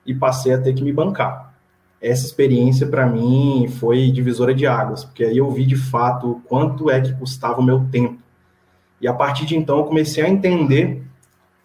e 0.05 0.13
passei 0.13 0.53
a 0.53 0.61
ter 0.61 0.73
que 0.73 0.83
me 0.83 0.91
bancar. 0.93 1.53
Essa 2.01 2.25
experiência, 2.25 2.85
para 2.87 3.05
mim, 3.05 3.67
foi 3.79 4.11
divisora 4.11 4.53
de 4.53 4.67
águas, 4.67 5.03
porque 5.03 5.23
aí 5.23 5.37
eu 5.37 5.49
vi 5.49 5.65
de 5.65 5.75
fato 5.75 6.41
quanto 6.45 6.89
é 6.89 7.01
que 7.01 7.13
custava 7.13 7.59
o 7.59 7.63
meu 7.63 7.85
tempo. 7.91 8.19
E 9.01 9.07
a 9.07 9.13
partir 9.13 9.45
de 9.45 9.57
então, 9.57 9.77
eu 9.77 9.83
comecei 9.85 10.23
a 10.23 10.29
entender 10.29 11.03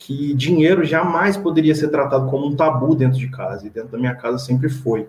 que 0.00 0.32
dinheiro 0.32 0.82
jamais 0.82 1.36
poderia 1.36 1.74
ser 1.74 1.88
tratado 1.88 2.28
como 2.30 2.46
um 2.46 2.56
tabu 2.56 2.94
dentro 2.94 3.18
de 3.18 3.28
casa, 3.28 3.66
e 3.66 3.70
dentro 3.70 3.90
da 3.90 3.98
minha 3.98 4.14
casa 4.14 4.38
sempre 4.38 4.70
foi. 4.70 5.06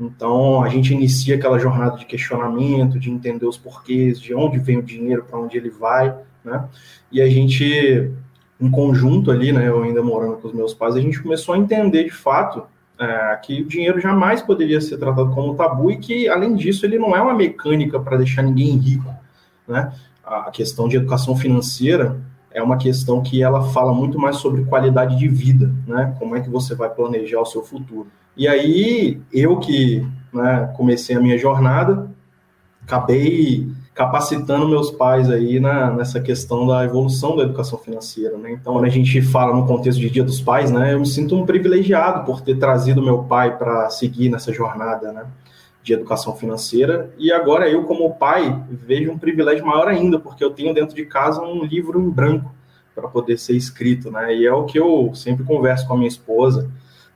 Então, 0.00 0.62
a 0.62 0.68
gente 0.70 0.92
inicia 0.92 1.36
aquela 1.36 1.58
jornada 1.58 1.98
de 1.98 2.06
questionamento, 2.06 2.98
de 2.98 3.10
entender 3.10 3.44
os 3.44 3.58
porquês, 3.58 4.18
de 4.18 4.34
onde 4.34 4.58
vem 4.58 4.78
o 4.78 4.82
dinheiro, 4.82 5.22
para 5.22 5.38
onde 5.38 5.58
ele 5.58 5.68
vai, 5.68 6.16
né? 6.42 6.64
E 7.12 7.20
a 7.20 7.28
gente, 7.28 8.10
em 8.58 8.70
conjunto 8.70 9.30
ali, 9.30 9.52
né, 9.52 9.68
eu 9.68 9.82
ainda 9.82 10.02
morando 10.02 10.38
com 10.38 10.48
os 10.48 10.54
meus 10.54 10.72
pais, 10.72 10.96
a 10.96 11.00
gente 11.00 11.22
começou 11.22 11.54
a 11.54 11.58
entender 11.58 12.04
de 12.04 12.10
fato 12.10 12.62
é, 12.98 13.38
que 13.42 13.60
o 13.60 13.66
dinheiro 13.66 14.00
jamais 14.00 14.40
poderia 14.40 14.80
ser 14.80 14.96
tratado 14.96 15.30
como 15.32 15.54
tabu 15.54 15.90
e 15.90 15.98
que, 15.98 16.26
além 16.26 16.54
disso, 16.54 16.86
ele 16.86 16.98
não 16.98 17.14
é 17.14 17.20
uma 17.20 17.34
mecânica 17.34 18.00
para 18.00 18.16
deixar 18.16 18.42
ninguém 18.42 18.78
rico, 18.78 19.14
né? 19.68 19.92
A 20.24 20.50
questão 20.50 20.88
de 20.88 20.96
educação 20.96 21.36
financeira 21.36 22.18
é 22.56 22.62
uma 22.62 22.78
questão 22.78 23.22
que 23.22 23.42
ela 23.42 23.64
fala 23.64 23.92
muito 23.92 24.18
mais 24.18 24.36
sobre 24.36 24.64
qualidade 24.64 25.18
de 25.18 25.28
vida, 25.28 25.70
né? 25.86 26.16
Como 26.18 26.34
é 26.34 26.40
que 26.40 26.48
você 26.48 26.74
vai 26.74 26.88
planejar 26.88 27.38
o 27.38 27.44
seu 27.44 27.62
futuro. 27.62 28.06
E 28.34 28.48
aí, 28.48 29.20
eu 29.30 29.58
que 29.58 30.02
né, 30.32 30.72
comecei 30.74 31.14
a 31.14 31.20
minha 31.20 31.36
jornada, 31.36 32.10
acabei 32.82 33.68
capacitando 33.94 34.66
meus 34.66 34.90
pais 34.90 35.28
aí 35.28 35.60
na, 35.60 35.90
nessa 35.90 36.18
questão 36.18 36.66
da 36.66 36.82
evolução 36.82 37.36
da 37.36 37.42
educação 37.42 37.78
financeira, 37.78 38.38
né? 38.38 38.52
Então, 38.52 38.72
quando 38.72 38.86
a 38.86 38.90
gente 38.90 39.20
fala 39.20 39.54
no 39.54 39.66
contexto 39.66 40.00
de 40.00 40.08
Dia 40.08 40.24
dos 40.24 40.40
Pais, 40.40 40.70
né, 40.70 40.94
eu 40.94 41.00
me 41.00 41.06
sinto 41.06 41.36
um 41.36 41.44
privilegiado 41.44 42.24
por 42.24 42.40
ter 42.40 42.58
trazido 42.58 43.02
meu 43.02 43.24
pai 43.24 43.56
para 43.58 43.90
seguir 43.90 44.30
nessa 44.30 44.50
jornada, 44.50 45.12
né, 45.12 45.26
de 45.86 45.92
educação 45.92 46.34
financeira. 46.34 47.10
E 47.16 47.32
agora 47.32 47.68
eu, 47.68 47.84
como 47.84 48.14
pai, 48.14 48.62
vejo 48.68 49.12
um 49.12 49.18
privilégio 49.18 49.64
maior 49.64 49.86
ainda, 49.86 50.18
porque 50.18 50.42
eu 50.42 50.50
tenho 50.50 50.74
dentro 50.74 50.94
de 50.94 51.06
casa 51.06 51.40
um 51.40 51.64
livro 51.64 52.00
em 52.00 52.10
branco 52.10 52.52
para 52.94 53.06
poder 53.06 53.38
ser 53.38 53.56
escrito, 53.56 54.10
né? 54.10 54.34
E 54.34 54.46
é 54.46 54.52
o 54.52 54.64
que 54.64 54.78
eu 54.78 55.12
sempre 55.14 55.44
converso 55.44 55.86
com 55.86 55.94
a 55.94 55.96
minha 55.96 56.08
esposa. 56.08 56.68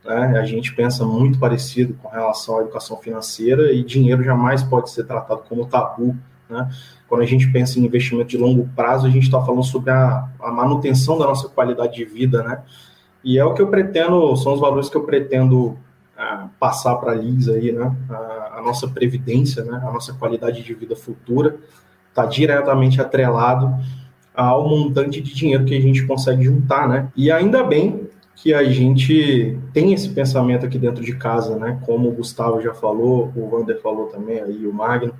Né? 0.04 0.38
A 0.38 0.44
gente 0.44 0.72
pensa 0.74 1.04
muito 1.04 1.38
parecido 1.38 1.94
com 2.02 2.08
relação 2.08 2.58
à 2.58 2.60
educação 2.62 2.96
financeira 2.98 3.72
e 3.72 3.82
dinheiro 3.82 4.22
jamais 4.22 4.62
pode 4.62 4.90
ser 4.90 5.04
tratado 5.04 5.42
como 5.48 5.66
tabu 5.66 6.16
né? 6.50 6.68
Quando 7.08 7.22
a 7.22 7.26
gente 7.26 7.50
pensa 7.50 7.78
em 7.78 7.84
investimento 7.84 8.28
de 8.28 8.36
longo 8.36 8.68
prazo, 8.74 9.06
a 9.06 9.10
gente 9.10 9.24
está 9.24 9.40
falando 9.40 9.64
sobre 9.64 9.90
a, 9.90 10.28
a, 10.40 10.50
manutenção 10.50 11.16
da 11.16 11.26
nossa 11.26 11.48
qualidade 11.48 11.94
de 11.94 12.04
vida, 12.04 12.42
né? 12.42 12.62
E 13.22 13.38
é 13.38 13.44
o 13.44 13.54
que 13.54 13.62
eu 13.62 13.68
pretendo, 13.68 14.34
são 14.36 14.54
os 14.54 14.60
valores 14.60 14.88
que 14.88 14.96
eu 14.96 15.04
pretendo 15.04 15.78
passar 16.58 16.96
para 16.96 17.12
a 17.12 17.14
Liz 17.14 17.48
aí, 17.48 17.72
né? 17.72 17.94
A, 18.08 18.58
a, 18.58 18.62
nossa 18.62 18.88
previdência, 18.88 19.64
né? 19.64 19.80
A 19.82 19.90
nossa 19.92 20.12
qualidade 20.14 20.62
de 20.62 20.74
vida 20.74 20.94
futura 20.96 21.56
está 22.08 22.26
diretamente 22.26 23.00
atrelado 23.00 23.74
ao 24.34 24.68
montante 24.68 25.20
de 25.20 25.34
dinheiro 25.34 25.64
que 25.64 25.76
a 25.76 25.80
gente 25.80 26.06
consegue 26.06 26.44
juntar, 26.44 26.88
né? 26.88 27.08
E 27.16 27.30
ainda 27.30 27.62
bem 27.62 28.08
que 28.36 28.54
a 28.54 28.64
gente 28.64 29.58
tem 29.72 29.92
esse 29.92 30.08
pensamento 30.08 30.64
aqui 30.64 30.78
dentro 30.78 31.04
de 31.04 31.14
casa, 31.16 31.56
né? 31.56 31.78
Como 31.84 32.08
o 32.08 32.12
Gustavo 32.12 32.60
já 32.60 32.74
falou, 32.74 33.32
o 33.36 33.54
Wander 33.54 33.80
falou 33.80 34.06
também 34.06 34.40
aí, 34.40 34.66
o 34.66 34.72
Magno 34.72 35.14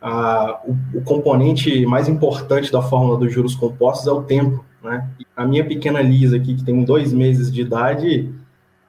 a, 0.00 0.60
o, 0.64 0.98
o, 0.98 1.02
componente 1.02 1.84
mais 1.86 2.08
importante 2.08 2.70
da 2.70 2.82
fórmula 2.82 3.18
dos 3.18 3.32
juros 3.32 3.54
compostos 3.54 4.06
é 4.06 4.12
o 4.12 4.22
tempo. 4.22 4.64
Né? 4.82 5.08
A 5.36 5.44
minha 5.44 5.64
pequena 5.64 6.00
Lisa 6.00 6.36
aqui, 6.36 6.54
que 6.54 6.64
tem 6.64 6.84
dois 6.84 7.12
meses 7.12 7.52
de 7.52 7.62
idade, 7.62 8.32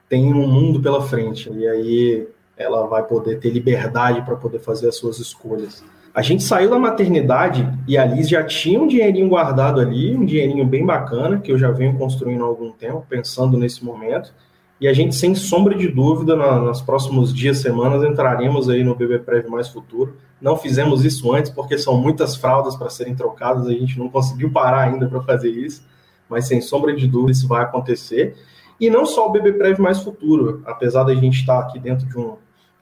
tem 0.10 0.34
um 0.34 0.48
mundo 0.48 0.82
pela 0.82 1.02
frente. 1.02 1.52
E 1.52 1.68
aí 1.68 2.28
ela 2.56 2.88
vai 2.88 3.04
poder 3.04 3.40
ter 3.40 3.50
liberdade 3.50 4.22
para 4.24 4.36
poder 4.36 4.60
fazer 4.60 4.88
as 4.88 4.96
suas 4.96 5.20
escolhas. 5.20 5.84
A 6.14 6.22
gente 6.24 6.44
saiu 6.44 6.70
da 6.72 6.80
maternidade 6.80 7.72
e 7.88 7.96
a 7.96 8.04
Liz 8.04 8.28
já 8.28 8.44
tinha 8.44 8.82
um 8.82 8.88
dinheirinho 8.88 9.30
guardado 9.30 9.80
ali, 9.80 10.16
um 10.16 10.26
dinheirinho 10.26 10.66
bem 10.66 10.84
bacana, 10.84 11.40
que 11.40 11.52
eu 11.52 11.60
já 11.60 11.70
venho 11.70 11.96
construindo 11.96 12.44
há 12.44 12.48
algum 12.48 12.72
tempo, 12.72 13.06
pensando 13.08 13.56
nesse 13.56 13.86
momento. 13.86 14.34
E 14.80 14.88
a 14.88 14.94
gente, 14.94 15.16
sem 15.16 15.36
sombra 15.36 15.76
de 15.76 15.88
dúvida, 15.88 16.36
na, 16.36 16.60
nos 16.60 16.82
próximos 16.82 17.34
dias, 17.34 17.60
semanas, 17.60 18.04
entraremos 18.04 18.70
aí 18.70 18.84
no 18.84 18.96
BB 18.96 19.20
Prev 19.20 19.48
Mais 19.48 19.70
Futuro. 19.70 20.18
Não 20.40 20.56
fizemos 20.56 21.04
isso 21.04 21.32
antes, 21.34 21.52
porque 21.52 21.78
são 21.78 21.98
muitas 21.98 22.36
fraldas 22.36 22.76
para 22.76 22.90
serem 22.90 23.16
trocadas, 23.16 23.68
a 23.68 23.72
gente 23.72 23.98
não 23.98 24.08
conseguiu 24.10 24.52
parar 24.52 24.82
ainda 24.82 25.08
para 25.08 25.22
fazer 25.22 25.50
isso, 25.50 25.84
mas 26.30 26.48
sem 26.48 26.62
sombra 26.62 26.96
de 26.96 27.08
dúvida 27.08 27.32
isso 27.32 27.48
vai 27.48 27.64
acontecer. 27.64 28.36
E 28.80 28.90
não 28.90 29.06
só 29.06 29.28
o 29.28 29.32
BB 29.32 29.54
Prev 29.54 29.80
Mais 29.80 30.02
Futuro, 30.02 30.62
apesar 30.66 31.04
da 31.04 31.16
gente 31.16 31.40
estar 31.40 31.60
aqui 31.60 31.80
dentro 31.80 32.06
de, 32.08 32.18
um, 32.18 32.36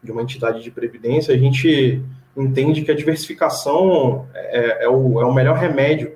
de 0.03 0.11
uma 0.11 0.21
entidade 0.21 0.61
de 0.61 0.69
previdência, 0.69 1.33
a 1.33 1.37
gente 1.37 2.03
entende 2.35 2.81
que 2.81 2.91
a 2.91 2.95
diversificação 2.95 4.27
é, 4.33 4.85
é, 4.85 4.89
o, 4.89 5.21
é 5.21 5.25
o 5.25 5.33
melhor 5.33 5.55
remédio 5.55 6.13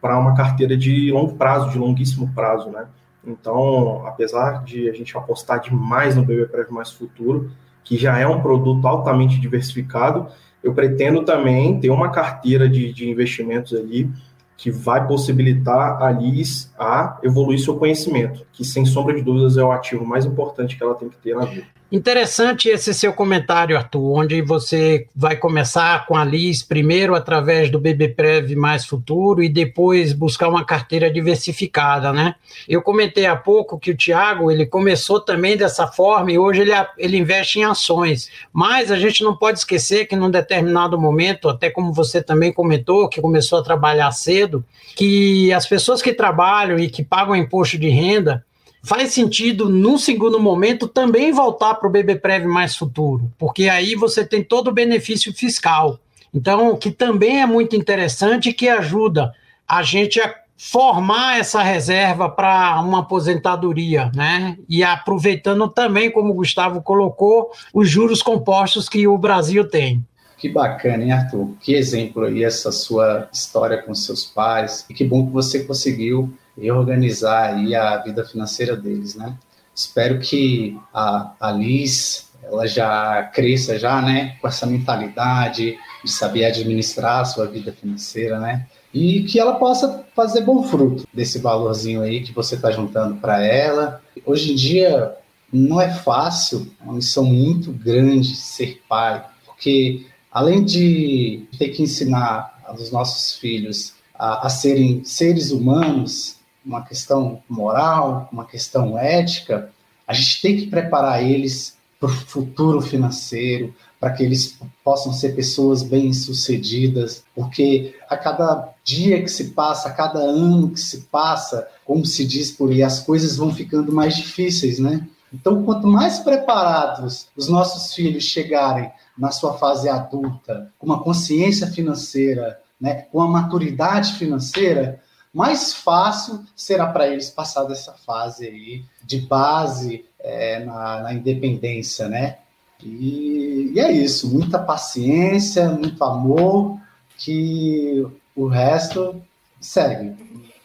para 0.00 0.18
uma 0.18 0.36
carteira 0.36 0.76
de 0.76 1.10
longo 1.10 1.34
prazo, 1.34 1.70
de 1.70 1.78
longuíssimo 1.78 2.32
prazo, 2.32 2.70
né? 2.70 2.86
Então, 3.26 4.06
apesar 4.06 4.64
de 4.64 4.88
a 4.88 4.92
gente 4.92 5.16
apostar 5.16 5.60
demais 5.60 6.14
no 6.14 6.24
BB 6.24 6.46
Prévio 6.46 6.72
Mais 6.72 6.92
Futuro, 6.92 7.50
que 7.82 7.96
já 7.96 8.18
é 8.18 8.26
um 8.26 8.40
produto 8.40 8.86
altamente 8.86 9.40
diversificado, 9.40 10.28
eu 10.62 10.72
pretendo 10.72 11.24
também 11.24 11.78
ter 11.80 11.90
uma 11.90 12.10
carteira 12.10 12.68
de, 12.68 12.92
de 12.92 13.08
investimentos 13.10 13.74
ali 13.74 14.10
que 14.58 14.72
vai 14.72 15.06
possibilitar 15.06 16.02
a 16.02 16.10
Liz 16.10 16.70
a 16.76 17.20
evoluir 17.22 17.60
seu 17.60 17.76
conhecimento, 17.76 18.44
que 18.52 18.64
sem 18.64 18.84
sombra 18.84 19.14
de 19.14 19.22
dúvidas 19.22 19.56
é 19.56 19.62
o 19.62 19.70
ativo 19.70 20.04
mais 20.04 20.26
importante 20.26 20.76
que 20.76 20.82
ela 20.82 20.96
tem 20.96 21.08
que 21.08 21.16
ter 21.16 21.36
na 21.36 21.44
vida. 21.44 21.66
Interessante 21.90 22.68
esse 22.68 22.92
seu 22.92 23.14
comentário, 23.14 23.74
Arthur, 23.74 24.18
onde 24.18 24.42
você 24.42 25.06
vai 25.16 25.36
começar 25.36 26.04
com 26.04 26.14
a 26.14 26.22
Liz 26.22 26.62
primeiro 26.62 27.14
através 27.14 27.70
do 27.70 27.80
BBPrev 27.80 28.54
mais 28.54 28.84
futuro 28.84 29.42
e 29.42 29.48
depois 29.48 30.12
buscar 30.12 30.50
uma 30.50 30.66
carteira 30.66 31.10
diversificada, 31.10 32.12
né? 32.12 32.34
Eu 32.68 32.82
comentei 32.82 33.24
há 33.24 33.34
pouco 33.34 33.78
que 33.78 33.90
o 33.90 33.96
Tiago, 33.96 34.50
ele 34.50 34.66
começou 34.66 35.18
também 35.18 35.56
dessa 35.56 35.86
forma 35.86 36.30
e 36.30 36.38
hoje 36.38 36.60
ele, 36.60 36.72
ele 36.98 37.16
investe 37.16 37.58
em 37.58 37.64
ações, 37.64 38.28
mas 38.52 38.92
a 38.92 38.98
gente 38.98 39.24
não 39.24 39.34
pode 39.34 39.60
esquecer 39.60 40.04
que 40.04 40.14
num 40.14 40.30
determinado 40.30 41.00
momento, 41.00 41.48
até 41.48 41.70
como 41.70 41.94
você 41.94 42.22
também 42.22 42.52
comentou, 42.52 43.08
que 43.08 43.22
começou 43.22 43.60
a 43.60 43.64
trabalhar 43.64 44.10
cedo, 44.10 44.62
que 44.94 45.50
as 45.54 45.66
pessoas 45.66 46.02
que 46.02 46.12
trabalham 46.12 46.78
e 46.78 46.90
que 46.90 47.02
pagam 47.02 47.34
imposto 47.34 47.78
de 47.78 47.88
renda, 47.88 48.44
faz 48.88 49.12
sentido, 49.12 49.68
num 49.68 49.98
segundo 49.98 50.40
momento, 50.40 50.88
também 50.88 51.30
voltar 51.30 51.74
para 51.74 51.86
o 51.86 51.92
BBPrev 51.92 52.46
mais 52.46 52.74
futuro, 52.74 53.30
porque 53.36 53.68
aí 53.68 53.94
você 53.94 54.24
tem 54.24 54.42
todo 54.42 54.68
o 54.68 54.72
benefício 54.72 55.30
fiscal. 55.34 56.00
Então, 56.32 56.74
que 56.74 56.90
também 56.90 57.42
é 57.42 57.46
muito 57.46 57.76
interessante 57.76 58.48
e 58.48 58.54
que 58.54 58.66
ajuda 58.66 59.34
a 59.68 59.82
gente 59.82 60.18
a 60.18 60.34
formar 60.56 61.38
essa 61.38 61.62
reserva 61.62 62.30
para 62.30 62.80
uma 62.80 63.00
aposentadoria, 63.00 64.10
né? 64.14 64.56
E 64.66 64.82
aproveitando 64.82 65.68
também, 65.68 66.10
como 66.10 66.30
o 66.30 66.36
Gustavo 66.36 66.80
colocou, 66.80 67.50
os 67.74 67.90
juros 67.90 68.22
compostos 68.22 68.88
que 68.88 69.06
o 69.06 69.18
Brasil 69.18 69.68
tem. 69.68 70.02
Que 70.38 70.48
bacana, 70.48 71.04
hein, 71.04 71.12
Arthur? 71.12 71.50
Que 71.60 71.74
exemplo 71.74 72.24
aí 72.24 72.42
essa 72.42 72.72
sua 72.72 73.28
história 73.32 73.82
com 73.82 73.94
seus 73.94 74.24
pais. 74.24 74.86
E 74.88 74.94
que 74.94 75.04
bom 75.04 75.26
que 75.26 75.32
você 75.32 75.64
conseguiu 75.64 76.32
e 76.60 76.70
organizar 76.70 77.54
aí 77.54 77.74
a 77.74 77.96
vida 77.98 78.24
financeira 78.24 78.76
deles, 78.76 79.14
né? 79.14 79.36
Espero 79.74 80.18
que 80.18 80.76
a, 80.92 81.32
a 81.38 81.52
Liz 81.52 82.28
ela 82.42 82.66
já 82.66 83.22
cresça 83.34 83.78
já, 83.78 84.00
né, 84.00 84.36
com 84.40 84.48
essa 84.48 84.66
mentalidade 84.66 85.78
de 86.02 86.10
saber 86.10 86.46
administrar 86.46 87.20
a 87.20 87.24
sua 87.24 87.46
vida 87.46 87.72
financeira, 87.72 88.38
né? 88.38 88.66
E 88.92 89.24
que 89.24 89.38
ela 89.38 89.54
possa 89.56 90.04
fazer 90.16 90.40
bom 90.42 90.62
fruto 90.62 91.06
desse 91.12 91.38
valorzinho 91.38 92.00
aí 92.00 92.22
que 92.22 92.32
você 92.32 92.54
está 92.54 92.70
juntando 92.70 93.16
para 93.16 93.44
ela. 93.44 94.00
Hoje 94.24 94.52
em 94.52 94.54
dia 94.54 95.14
não 95.52 95.80
é 95.80 95.90
fácil, 95.90 96.70
é 96.80 96.84
uma 96.84 96.94
missão 96.94 97.24
muito 97.24 97.70
grande 97.70 98.34
ser 98.34 98.82
pai, 98.88 99.24
porque 99.44 100.06
além 100.30 100.64
de 100.64 101.46
ter 101.58 101.68
que 101.68 101.82
ensinar 101.82 102.62
aos 102.66 102.90
nossos 102.90 103.38
filhos 103.38 103.94
a, 104.14 104.46
a 104.46 104.50
serem 104.50 105.04
seres 105.04 105.50
humanos, 105.50 106.37
uma 106.68 106.82
questão 106.82 107.42
moral, 107.48 108.28
uma 108.30 108.44
questão 108.44 108.98
ética, 108.98 109.70
a 110.06 110.12
gente 110.12 110.42
tem 110.42 110.56
que 110.58 110.66
preparar 110.66 111.22
eles 111.24 111.76
para 111.98 112.08
o 112.08 112.12
futuro 112.12 112.80
financeiro, 112.80 113.74
para 113.98 114.12
que 114.12 114.22
eles 114.22 114.56
possam 114.84 115.12
ser 115.12 115.34
pessoas 115.34 115.82
bem-sucedidas, 115.82 117.24
porque 117.34 117.96
a 118.08 118.16
cada 118.16 118.72
dia 118.84 119.20
que 119.20 119.28
se 119.28 119.50
passa, 119.50 119.88
a 119.88 119.92
cada 119.92 120.20
ano 120.20 120.70
que 120.70 120.78
se 120.78 121.00
passa, 121.10 121.66
como 121.84 122.06
se 122.06 122.24
diz 122.24 122.52
por 122.52 122.70
aí, 122.70 122.82
as 122.82 123.00
coisas 123.00 123.36
vão 123.36 123.52
ficando 123.52 123.90
mais 123.90 124.14
difíceis, 124.14 124.78
né? 124.78 125.04
Então, 125.32 125.64
quanto 125.64 125.86
mais 125.86 126.20
preparados 126.20 127.26
os 127.36 127.48
nossos 127.48 127.92
filhos 127.92 128.24
chegarem 128.24 128.90
na 129.16 129.30
sua 129.30 129.54
fase 129.54 129.88
adulta, 129.88 130.72
com 130.78 130.86
uma 130.86 131.02
consciência 131.02 131.66
financeira, 131.66 132.60
né, 132.80 133.06
com 133.10 133.20
a 133.20 133.26
maturidade 133.26 134.12
financeira, 134.14 135.02
mais 135.32 135.74
fácil 135.74 136.44
será 136.56 136.86
para 136.86 137.08
eles 137.08 137.30
passar 137.30 137.64
dessa 137.64 137.92
fase 137.92 138.46
aí 138.46 138.84
de 139.04 139.20
base 139.20 140.04
é, 140.18 140.64
na, 140.64 141.02
na, 141.02 141.14
independência, 141.14 142.08
né? 142.08 142.38
E, 142.82 143.72
e, 143.74 143.80
é 143.80 143.90
isso, 143.90 144.28
muita 144.32 144.58
paciência, 144.58 145.68
muito 145.68 146.02
amor, 146.02 146.78
que 147.16 148.06
o 148.34 148.46
resto 148.46 149.20
segue. 149.60 150.14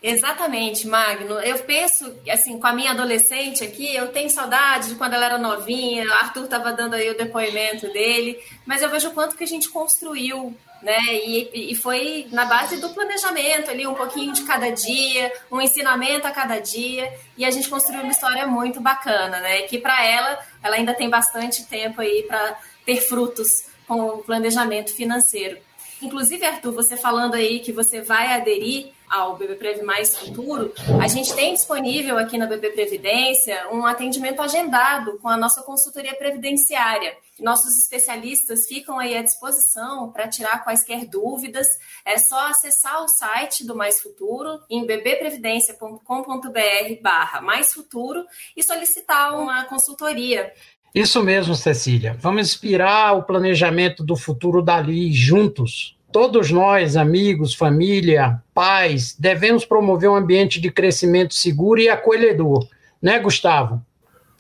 Exatamente, 0.03 0.85
Magno. 0.85 1.39
Eu 1.39 1.59
penso, 1.59 2.13
assim, 2.29 2.59
com 2.59 2.67
a 2.67 2.73
minha 2.73 2.91
adolescente 2.91 3.63
aqui, 3.63 3.95
eu 3.95 4.09
tenho 4.09 4.29
saudade 4.29 4.89
de 4.89 4.95
quando 4.95 5.13
ela 5.13 5.25
era 5.25 5.37
novinha, 5.37 6.05
o 6.05 6.13
Arthur 6.13 6.43
estava 6.43 6.73
dando 6.73 6.95
aí 6.95 7.09
o 7.09 7.17
depoimento 7.17 7.87
dele, 7.93 8.37
mas 8.65 8.81
eu 8.81 8.89
vejo 8.89 9.07
o 9.07 9.13
quanto 9.13 9.37
que 9.37 9.45
a 9.45 9.47
gente 9.47 9.69
construiu 9.69 10.53
né? 10.83 10.99
E, 11.09 11.71
e 11.71 11.75
foi 11.75 12.27
na 12.31 12.43
base 12.43 12.75
do 12.81 12.89
planejamento 12.89 13.71
ali, 13.71 13.87
um 13.87 13.93
pouquinho 13.93 14.33
de 14.33 14.43
cada 14.43 14.69
dia, 14.69 15.31
um 15.49 15.61
ensinamento 15.61 16.27
a 16.27 16.31
cada 16.31 16.59
dia, 16.59 17.11
e 17.37 17.45
a 17.45 17.51
gente 17.51 17.69
construiu 17.69 18.01
uma 18.01 18.11
história 18.11 18.45
muito 18.45 18.81
bacana, 18.81 19.39
né? 19.39 19.61
Que 19.61 19.77
para 19.77 20.05
ela, 20.05 20.37
ela 20.61 20.75
ainda 20.75 20.93
tem 20.93 21.09
bastante 21.09 21.65
tempo 21.67 22.01
aí 22.01 22.23
para 22.23 22.59
ter 22.85 22.97
frutos 22.97 23.47
com 23.87 24.07
o 24.07 24.17
planejamento 24.23 24.93
financeiro. 24.93 25.57
Inclusive, 26.01 26.45
Arthur, 26.45 26.73
você 26.73 26.97
falando 26.97 27.35
aí 27.35 27.61
que 27.61 27.71
você 27.71 28.01
vai 28.01 28.33
aderir 28.33 28.91
ao 29.13 29.37
BB 29.37 29.55
Prev 29.55 29.83
Mais 29.83 30.17
Futuro, 30.17 30.73
a 30.99 31.07
gente 31.07 31.35
tem 31.35 31.53
disponível 31.53 32.17
aqui 32.17 32.35
na 32.35 32.47
BB 32.47 32.71
Previdência 32.71 33.69
um 33.71 33.85
atendimento 33.85 34.41
agendado 34.41 35.19
com 35.19 35.29
a 35.29 35.37
nossa 35.37 35.61
consultoria 35.61 36.15
previdenciária. 36.15 37.15
Nossos 37.39 37.77
especialistas 37.77 38.67
ficam 38.67 38.97
aí 38.97 39.15
à 39.15 39.21
disposição 39.21 40.11
para 40.11 40.27
tirar 40.27 40.63
quaisquer 40.63 41.05
dúvidas. 41.05 41.67
É 42.03 42.17
só 42.17 42.47
acessar 42.47 43.03
o 43.03 43.07
site 43.07 43.63
do 43.63 43.75
Mais 43.75 44.01
Futuro 44.01 44.59
em 44.67 44.83
bbprevidência.com.br 44.83 47.01
barra 47.03 47.39
Mais 47.39 47.71
Futuro 47.71 48.25
e 48.57 48.63
solicitar 48.63 49.39
uma 49.39 49.65
consultoria. 49.65 50.51
Isso 50.93 51.23
mesmo, 51.23 51.53
Cecília. 51.53 52.17
Vamos 52.19 52.47
inspirar 52.47 53.13
o 53.13 53.23
planejamento 53.23 54.03
do 54.03 54.15
futuro 54.15 54.61
dali 54.61 55.11
juntos. 55.11 55.95
Todos 56.13 56.51
nós, 56.51 56.95
amigos, 56.95 57.55
família, 57.55 58.39
pais, 58.53 59.15
devemos 59.17 59.65
promover 59.65 60.07
um 60.07 60.15
ambiente 60.15 60.61
de 60.61 60.69
crescimento 60.69 61.33
seguro 61.33 61.79
e 61.79 61.89
acolhedor, 61.89 62.67
né, 63.01 63.17
Gustavo? 63.17 63.83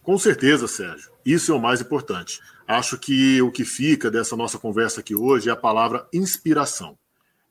Com 0.03 0.15
certeza, 0.19 0.67
Sérgio. 0.67 1.09
Isso 1.25 1.51
é 1.51 1.55
o 1.55 1.59
mais 1.59 1.81
importante. 1.81 2.39
Acho 2.67 2.95
que 2.95 3.41
o 3.41 3.51
que 3.51 3.65
fica 3.65 4.11
dessa 4.11 4.37
nossa 4.37 4.59
conversa 4.59 4.99
aqui 4.99 5.15
hoje 5.15 5.49
é 5.49 5.51
a 5.51 5.55
palavra 5.55 6.07
inspiração. 6.13 6.95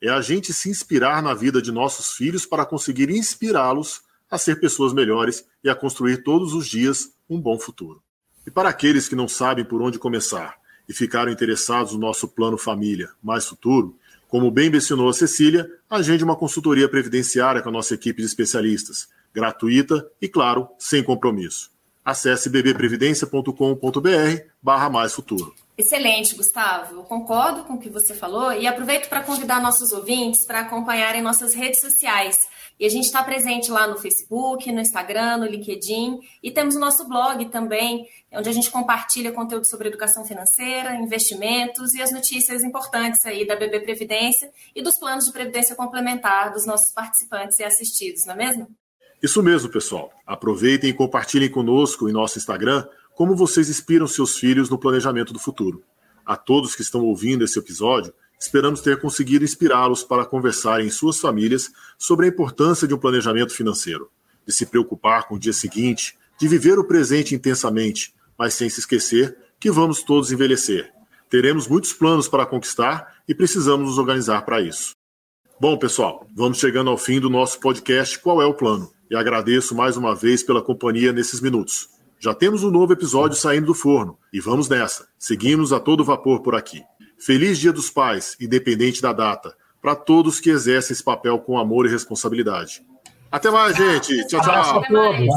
É 0.01 0.07
a 0.07 0.21
gente 0.21 0.53
se 0.53 0.69
inspirar 0.69 1.21
na 1.21 1.33
vida 1.33 1.61
de 1.61 1.73
nossos 1.73 2.13
filhos 2.13 2.45
para 2.45 2.65
conseguir 2.65 3.09
inspirá-los 3.09 4.03
a 4.31 4.37
ser 4.37 4.57
pessoas 4.57 4.93
melhores 4.93 5.45
e 5.61 5.69
a 5.69 5.75
construir 5.75 6.23
todos 6.23 6.53
os 6.53 6.65
dias 6.65 7.11
um 7.29 7.41
bom 7.41 7.59
futuro. 7.59 8.01
E 8.47 8.49
para 8.49 8.69
aqueles 8.69 9.09
que 9.09 9.17
não 9.17 9.27
sabem 9.27 9.65
por 9.65 9.81
onde 9.81 9.99
começar 9.99 10.55
e 10.87 10.93
ficaram 10.93 11.29
interessados 11.29 11.91
no 11.91 11.99
nosso 11.99 12.25
plano 12.29 12.57
família 12.57 13.09
mais 13.21 13.45
futuro, 13.45 13.97
como 14.33 14.49
bem 14.49 14.67
mencionou 14.67 15.07
a 15.09 15.13
Cecília, 15.13 15.69
agende 15.87 16.23
uma 16.23 16.35
consultoria 16.35 16.89
previdenciária 16.89 17.61
com 17.61 17.69
a 17.69 17.71
nossa 17.71 17.93
equipe 17.93 18.19
de 18.19 18.25
especialistas, 18.27 19.07
gratuita 19.31 20.09
e, 20.19 20.27
claro, 20.27 20.69
sem 20.79 21.03
compromisso. 21.03 21.69
Acesse 22.03 22.49
bbprevidência.com.br 22.49 24.41
barra 24.59 24.89
mais 24.89 25.13
futuro. 25.13 25.53
Excelente, 25.77 26.33
Gustavo. 26.33 27.03
Concordo 27.03 27.63
com 27.65 27.73
o 27.73 27.79
que 27.79 27.91
você 27.91 28.15
falou 28.15 28.51
e 28.51 28.65
aproveito 28.65 29.07
para 29.07 29.21
convidar 29.21 29.61
nossos 29.61 29.91
ouvintes 29.91 30.47
para 30.47 30.61
acompanharem 30.61 31.21
nossas 31.21 31.53
redes 31.53 31.79
sociais. 31.79 32.35
E 32.79 32.85
a 32.85 32.89
gente 32.89 33.05
está 33.05 33.23
presente 33.23 33.71
lá 33.71 33.87
no 33.87 33.97
Facebook, 33.97 34.71
no 34.71 34.81
Instagram, 34.81 35.37
no 35.37 35.45
LinkedIn 35.45 36.19
e 36.41 36.51
temos 36.51 36.75
o 36.75 36.79
nosso 36.79 37.07
blog 37.07 37.45
também, 37.49 38.07
onde 38.31 38.49
a 38.49 38.51
gente 38.51 38.71
compartilha 38.71 39.31
conteúdo 39.31 39.67
sobre 39.67 39.87
educação 39.87 40.25
financeira, 40.25 40.95
investimentos 40.95 41.93
e 41.93 42.01
as 42.01 42.11
notícias 42.11 42.63
importantes 42.63 43.25
aí 43.25 43.45
da 43.45 43.55
BB 43.55 43.81
Previdência 43.81 44.51
e 44.75 44.81
dos 44.81 44.97
planos 44.97 45.25
de 45.25 45.31
previdência 45.31 45.75
complementar 45.75 46.51
dos 46.51 46.65
nossos 46.65 46.91
participantes 46.91 47.59
e 47.59 47.63
assistidos, 47.63 48.25
não 48.25 48.33
é 48.33 48.37
mesmo? 48.37 48.67
Isso 49.21 49.41
mesmo, 49.41 49.69
pessoal. 49.69 50.11
Aproveitem 50.25 50.89
e 50.89 50.93
compartilhem 50.93 51.49
conosco 51.49 52.09
em 52.09 52.11
nosso 52.11 52.37
Instagram 52.37 52.85
como 53.15 53.35
vocês 53.35 53.69
inspiram 53.69 54.07
seus 54.07 54.37
filhos 54.37 54.69
no 54.69 54.77
planejamento 54.77 55.31
do 55.31 55.39
futuro. 55.39 55.83
A 56.25 56.35
todos 56.35 56.75
que 56.75 56.81
estão 56.81 57.01
ouvindo 57.05 57.43
esse 57.43 57.57
episódio, 57.59 58.13
Esperamos 58.39 58.81
ter 58.81 58.99
conseguido 58.99 59.45
inspirá-los 59.45 60.03
para 60.03 60.25
conversarem 60.25 60.87
em 60.87 60.91
suas 60.91 61.19
famílias 61.19 61.71
sobre 61.97 62.25
a 62.25 62.29
importância 62.29 62.87
de 62.87 62.93
um 62.93 62.97
planejamento 62.97 63.53
financeiro, 63.53 64.09
de 64.45 64.53
se 64.53 64.65
preocupar 64.65 65.27
com 65.27 65.35
o 65.35 65.39
dia 65.39 65.53
seguinte, 65.53 66.17
de 66.39 66.47
viver 66.47 66.77
o 66.77 66.83
presente 66.83 67.33
intensamente, 67.33 68.13
mas 68.37 68.53
sem 68.53 68.69
se 68.69 68.79
esquecer 68.79 69.37
que 69.59 69.71
vamos 69.71 70.03
todos 70.03 70.31
envelhecer. 70.31 70.91
Teremos 71.29 71.67
muitos 71.67 71.93
planos 71.93 72.27
para 72.27 72.45
conquistar 72.45 73.15
e 73.27 73.33
precisamos 73.33 73.87
nos 73.87 73.97
organizar 73.97 74.43
para 74.43 74.61
isso. 74.61 74.91
Bom, 75.59 75.77
pessoal, 75.77 76.27
vamos 76.35 76.57
chegando 76.57 76.89
ao 76.89 76.97
fim 76.97 77.19
do 77.19 77.29
nosso 77.29 77.59
podcast 77.59 78.19
Qual 78.19 78.41
é 78.41 78.45
o 78.45 78.53
Plano? 78.53 78.91
E 79.09 79.15
agradeço 79.15 79.73
mais 79.73 79.95
uma 79.95 80.13
vez 80.13 80.43
pela 80.43 80.61
companhia 80.61 81.13
nesses 81.13 81.39
minutos. 81.39 81.87
Já 82.23 82.33
temos 82.33 82.63
um 82.63 82.71
novo 82.71 82.93
episódio 82.93 83.35
saindo 83.35 83.65
do 83.65 83.73
forno 83.73 84.17
e 84.31 84.39
vamos 84.39 84.69
nessa. 84.69 85.07
Seguimos 85.19 85.73
a 85.73 85.79
todo 85.81 86.05
vapor 86.05 86.41
por 86.41 86.55
aqui. 86.55 86.81
Feliz 87.19 87.59
Dia 87.59 87.73
dos 87.73 87.89
Pais, 87.89 88.37
independente 88.39 89.01
da 89.01 89.11
data, 89.11 89.53
para 89.81 89.93
todos 89.93 90.39
que 90.39 90.49
exercem 90.49 90.93
esse 90.93 91.03
papel 91.03 91.37
com 91.39 91.57
amor 91.57 91.85
e 91.85 91.89
responsabilidade. 91.89 92.81
Até 93.29 93.51
mais, 93.51 93.75
gente. 93.75 94.25
Tchau, 94.27 94.39
tchau. 94.39 94.83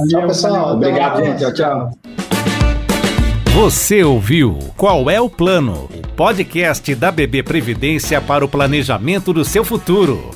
Tchau, 0.08 0.26
pessoal. 0.28 0.76
Obrigado, 0.76 1.24
gente. 1.24 1.40
Tchau, 1.40 1.54
tchau. 1.54 1.90
Você 3.52 4.04
ouviu 4.04 4.56
Qual 4.76 5.10
é 5.10 5.20
o 5.20 5.28
Plano? 5.28 5.88
O 5.92 6.06
podcast 6.14 6.94
da 6.94 7.10
BB 7.10 7.42
Previdência 7.42 8.20
para 8.20 8.44
o 8.44 8.48
planejamento 8.48 9.32
do 9.32 9.44
seu 9.44 9.64
futuro. 9.64 10.30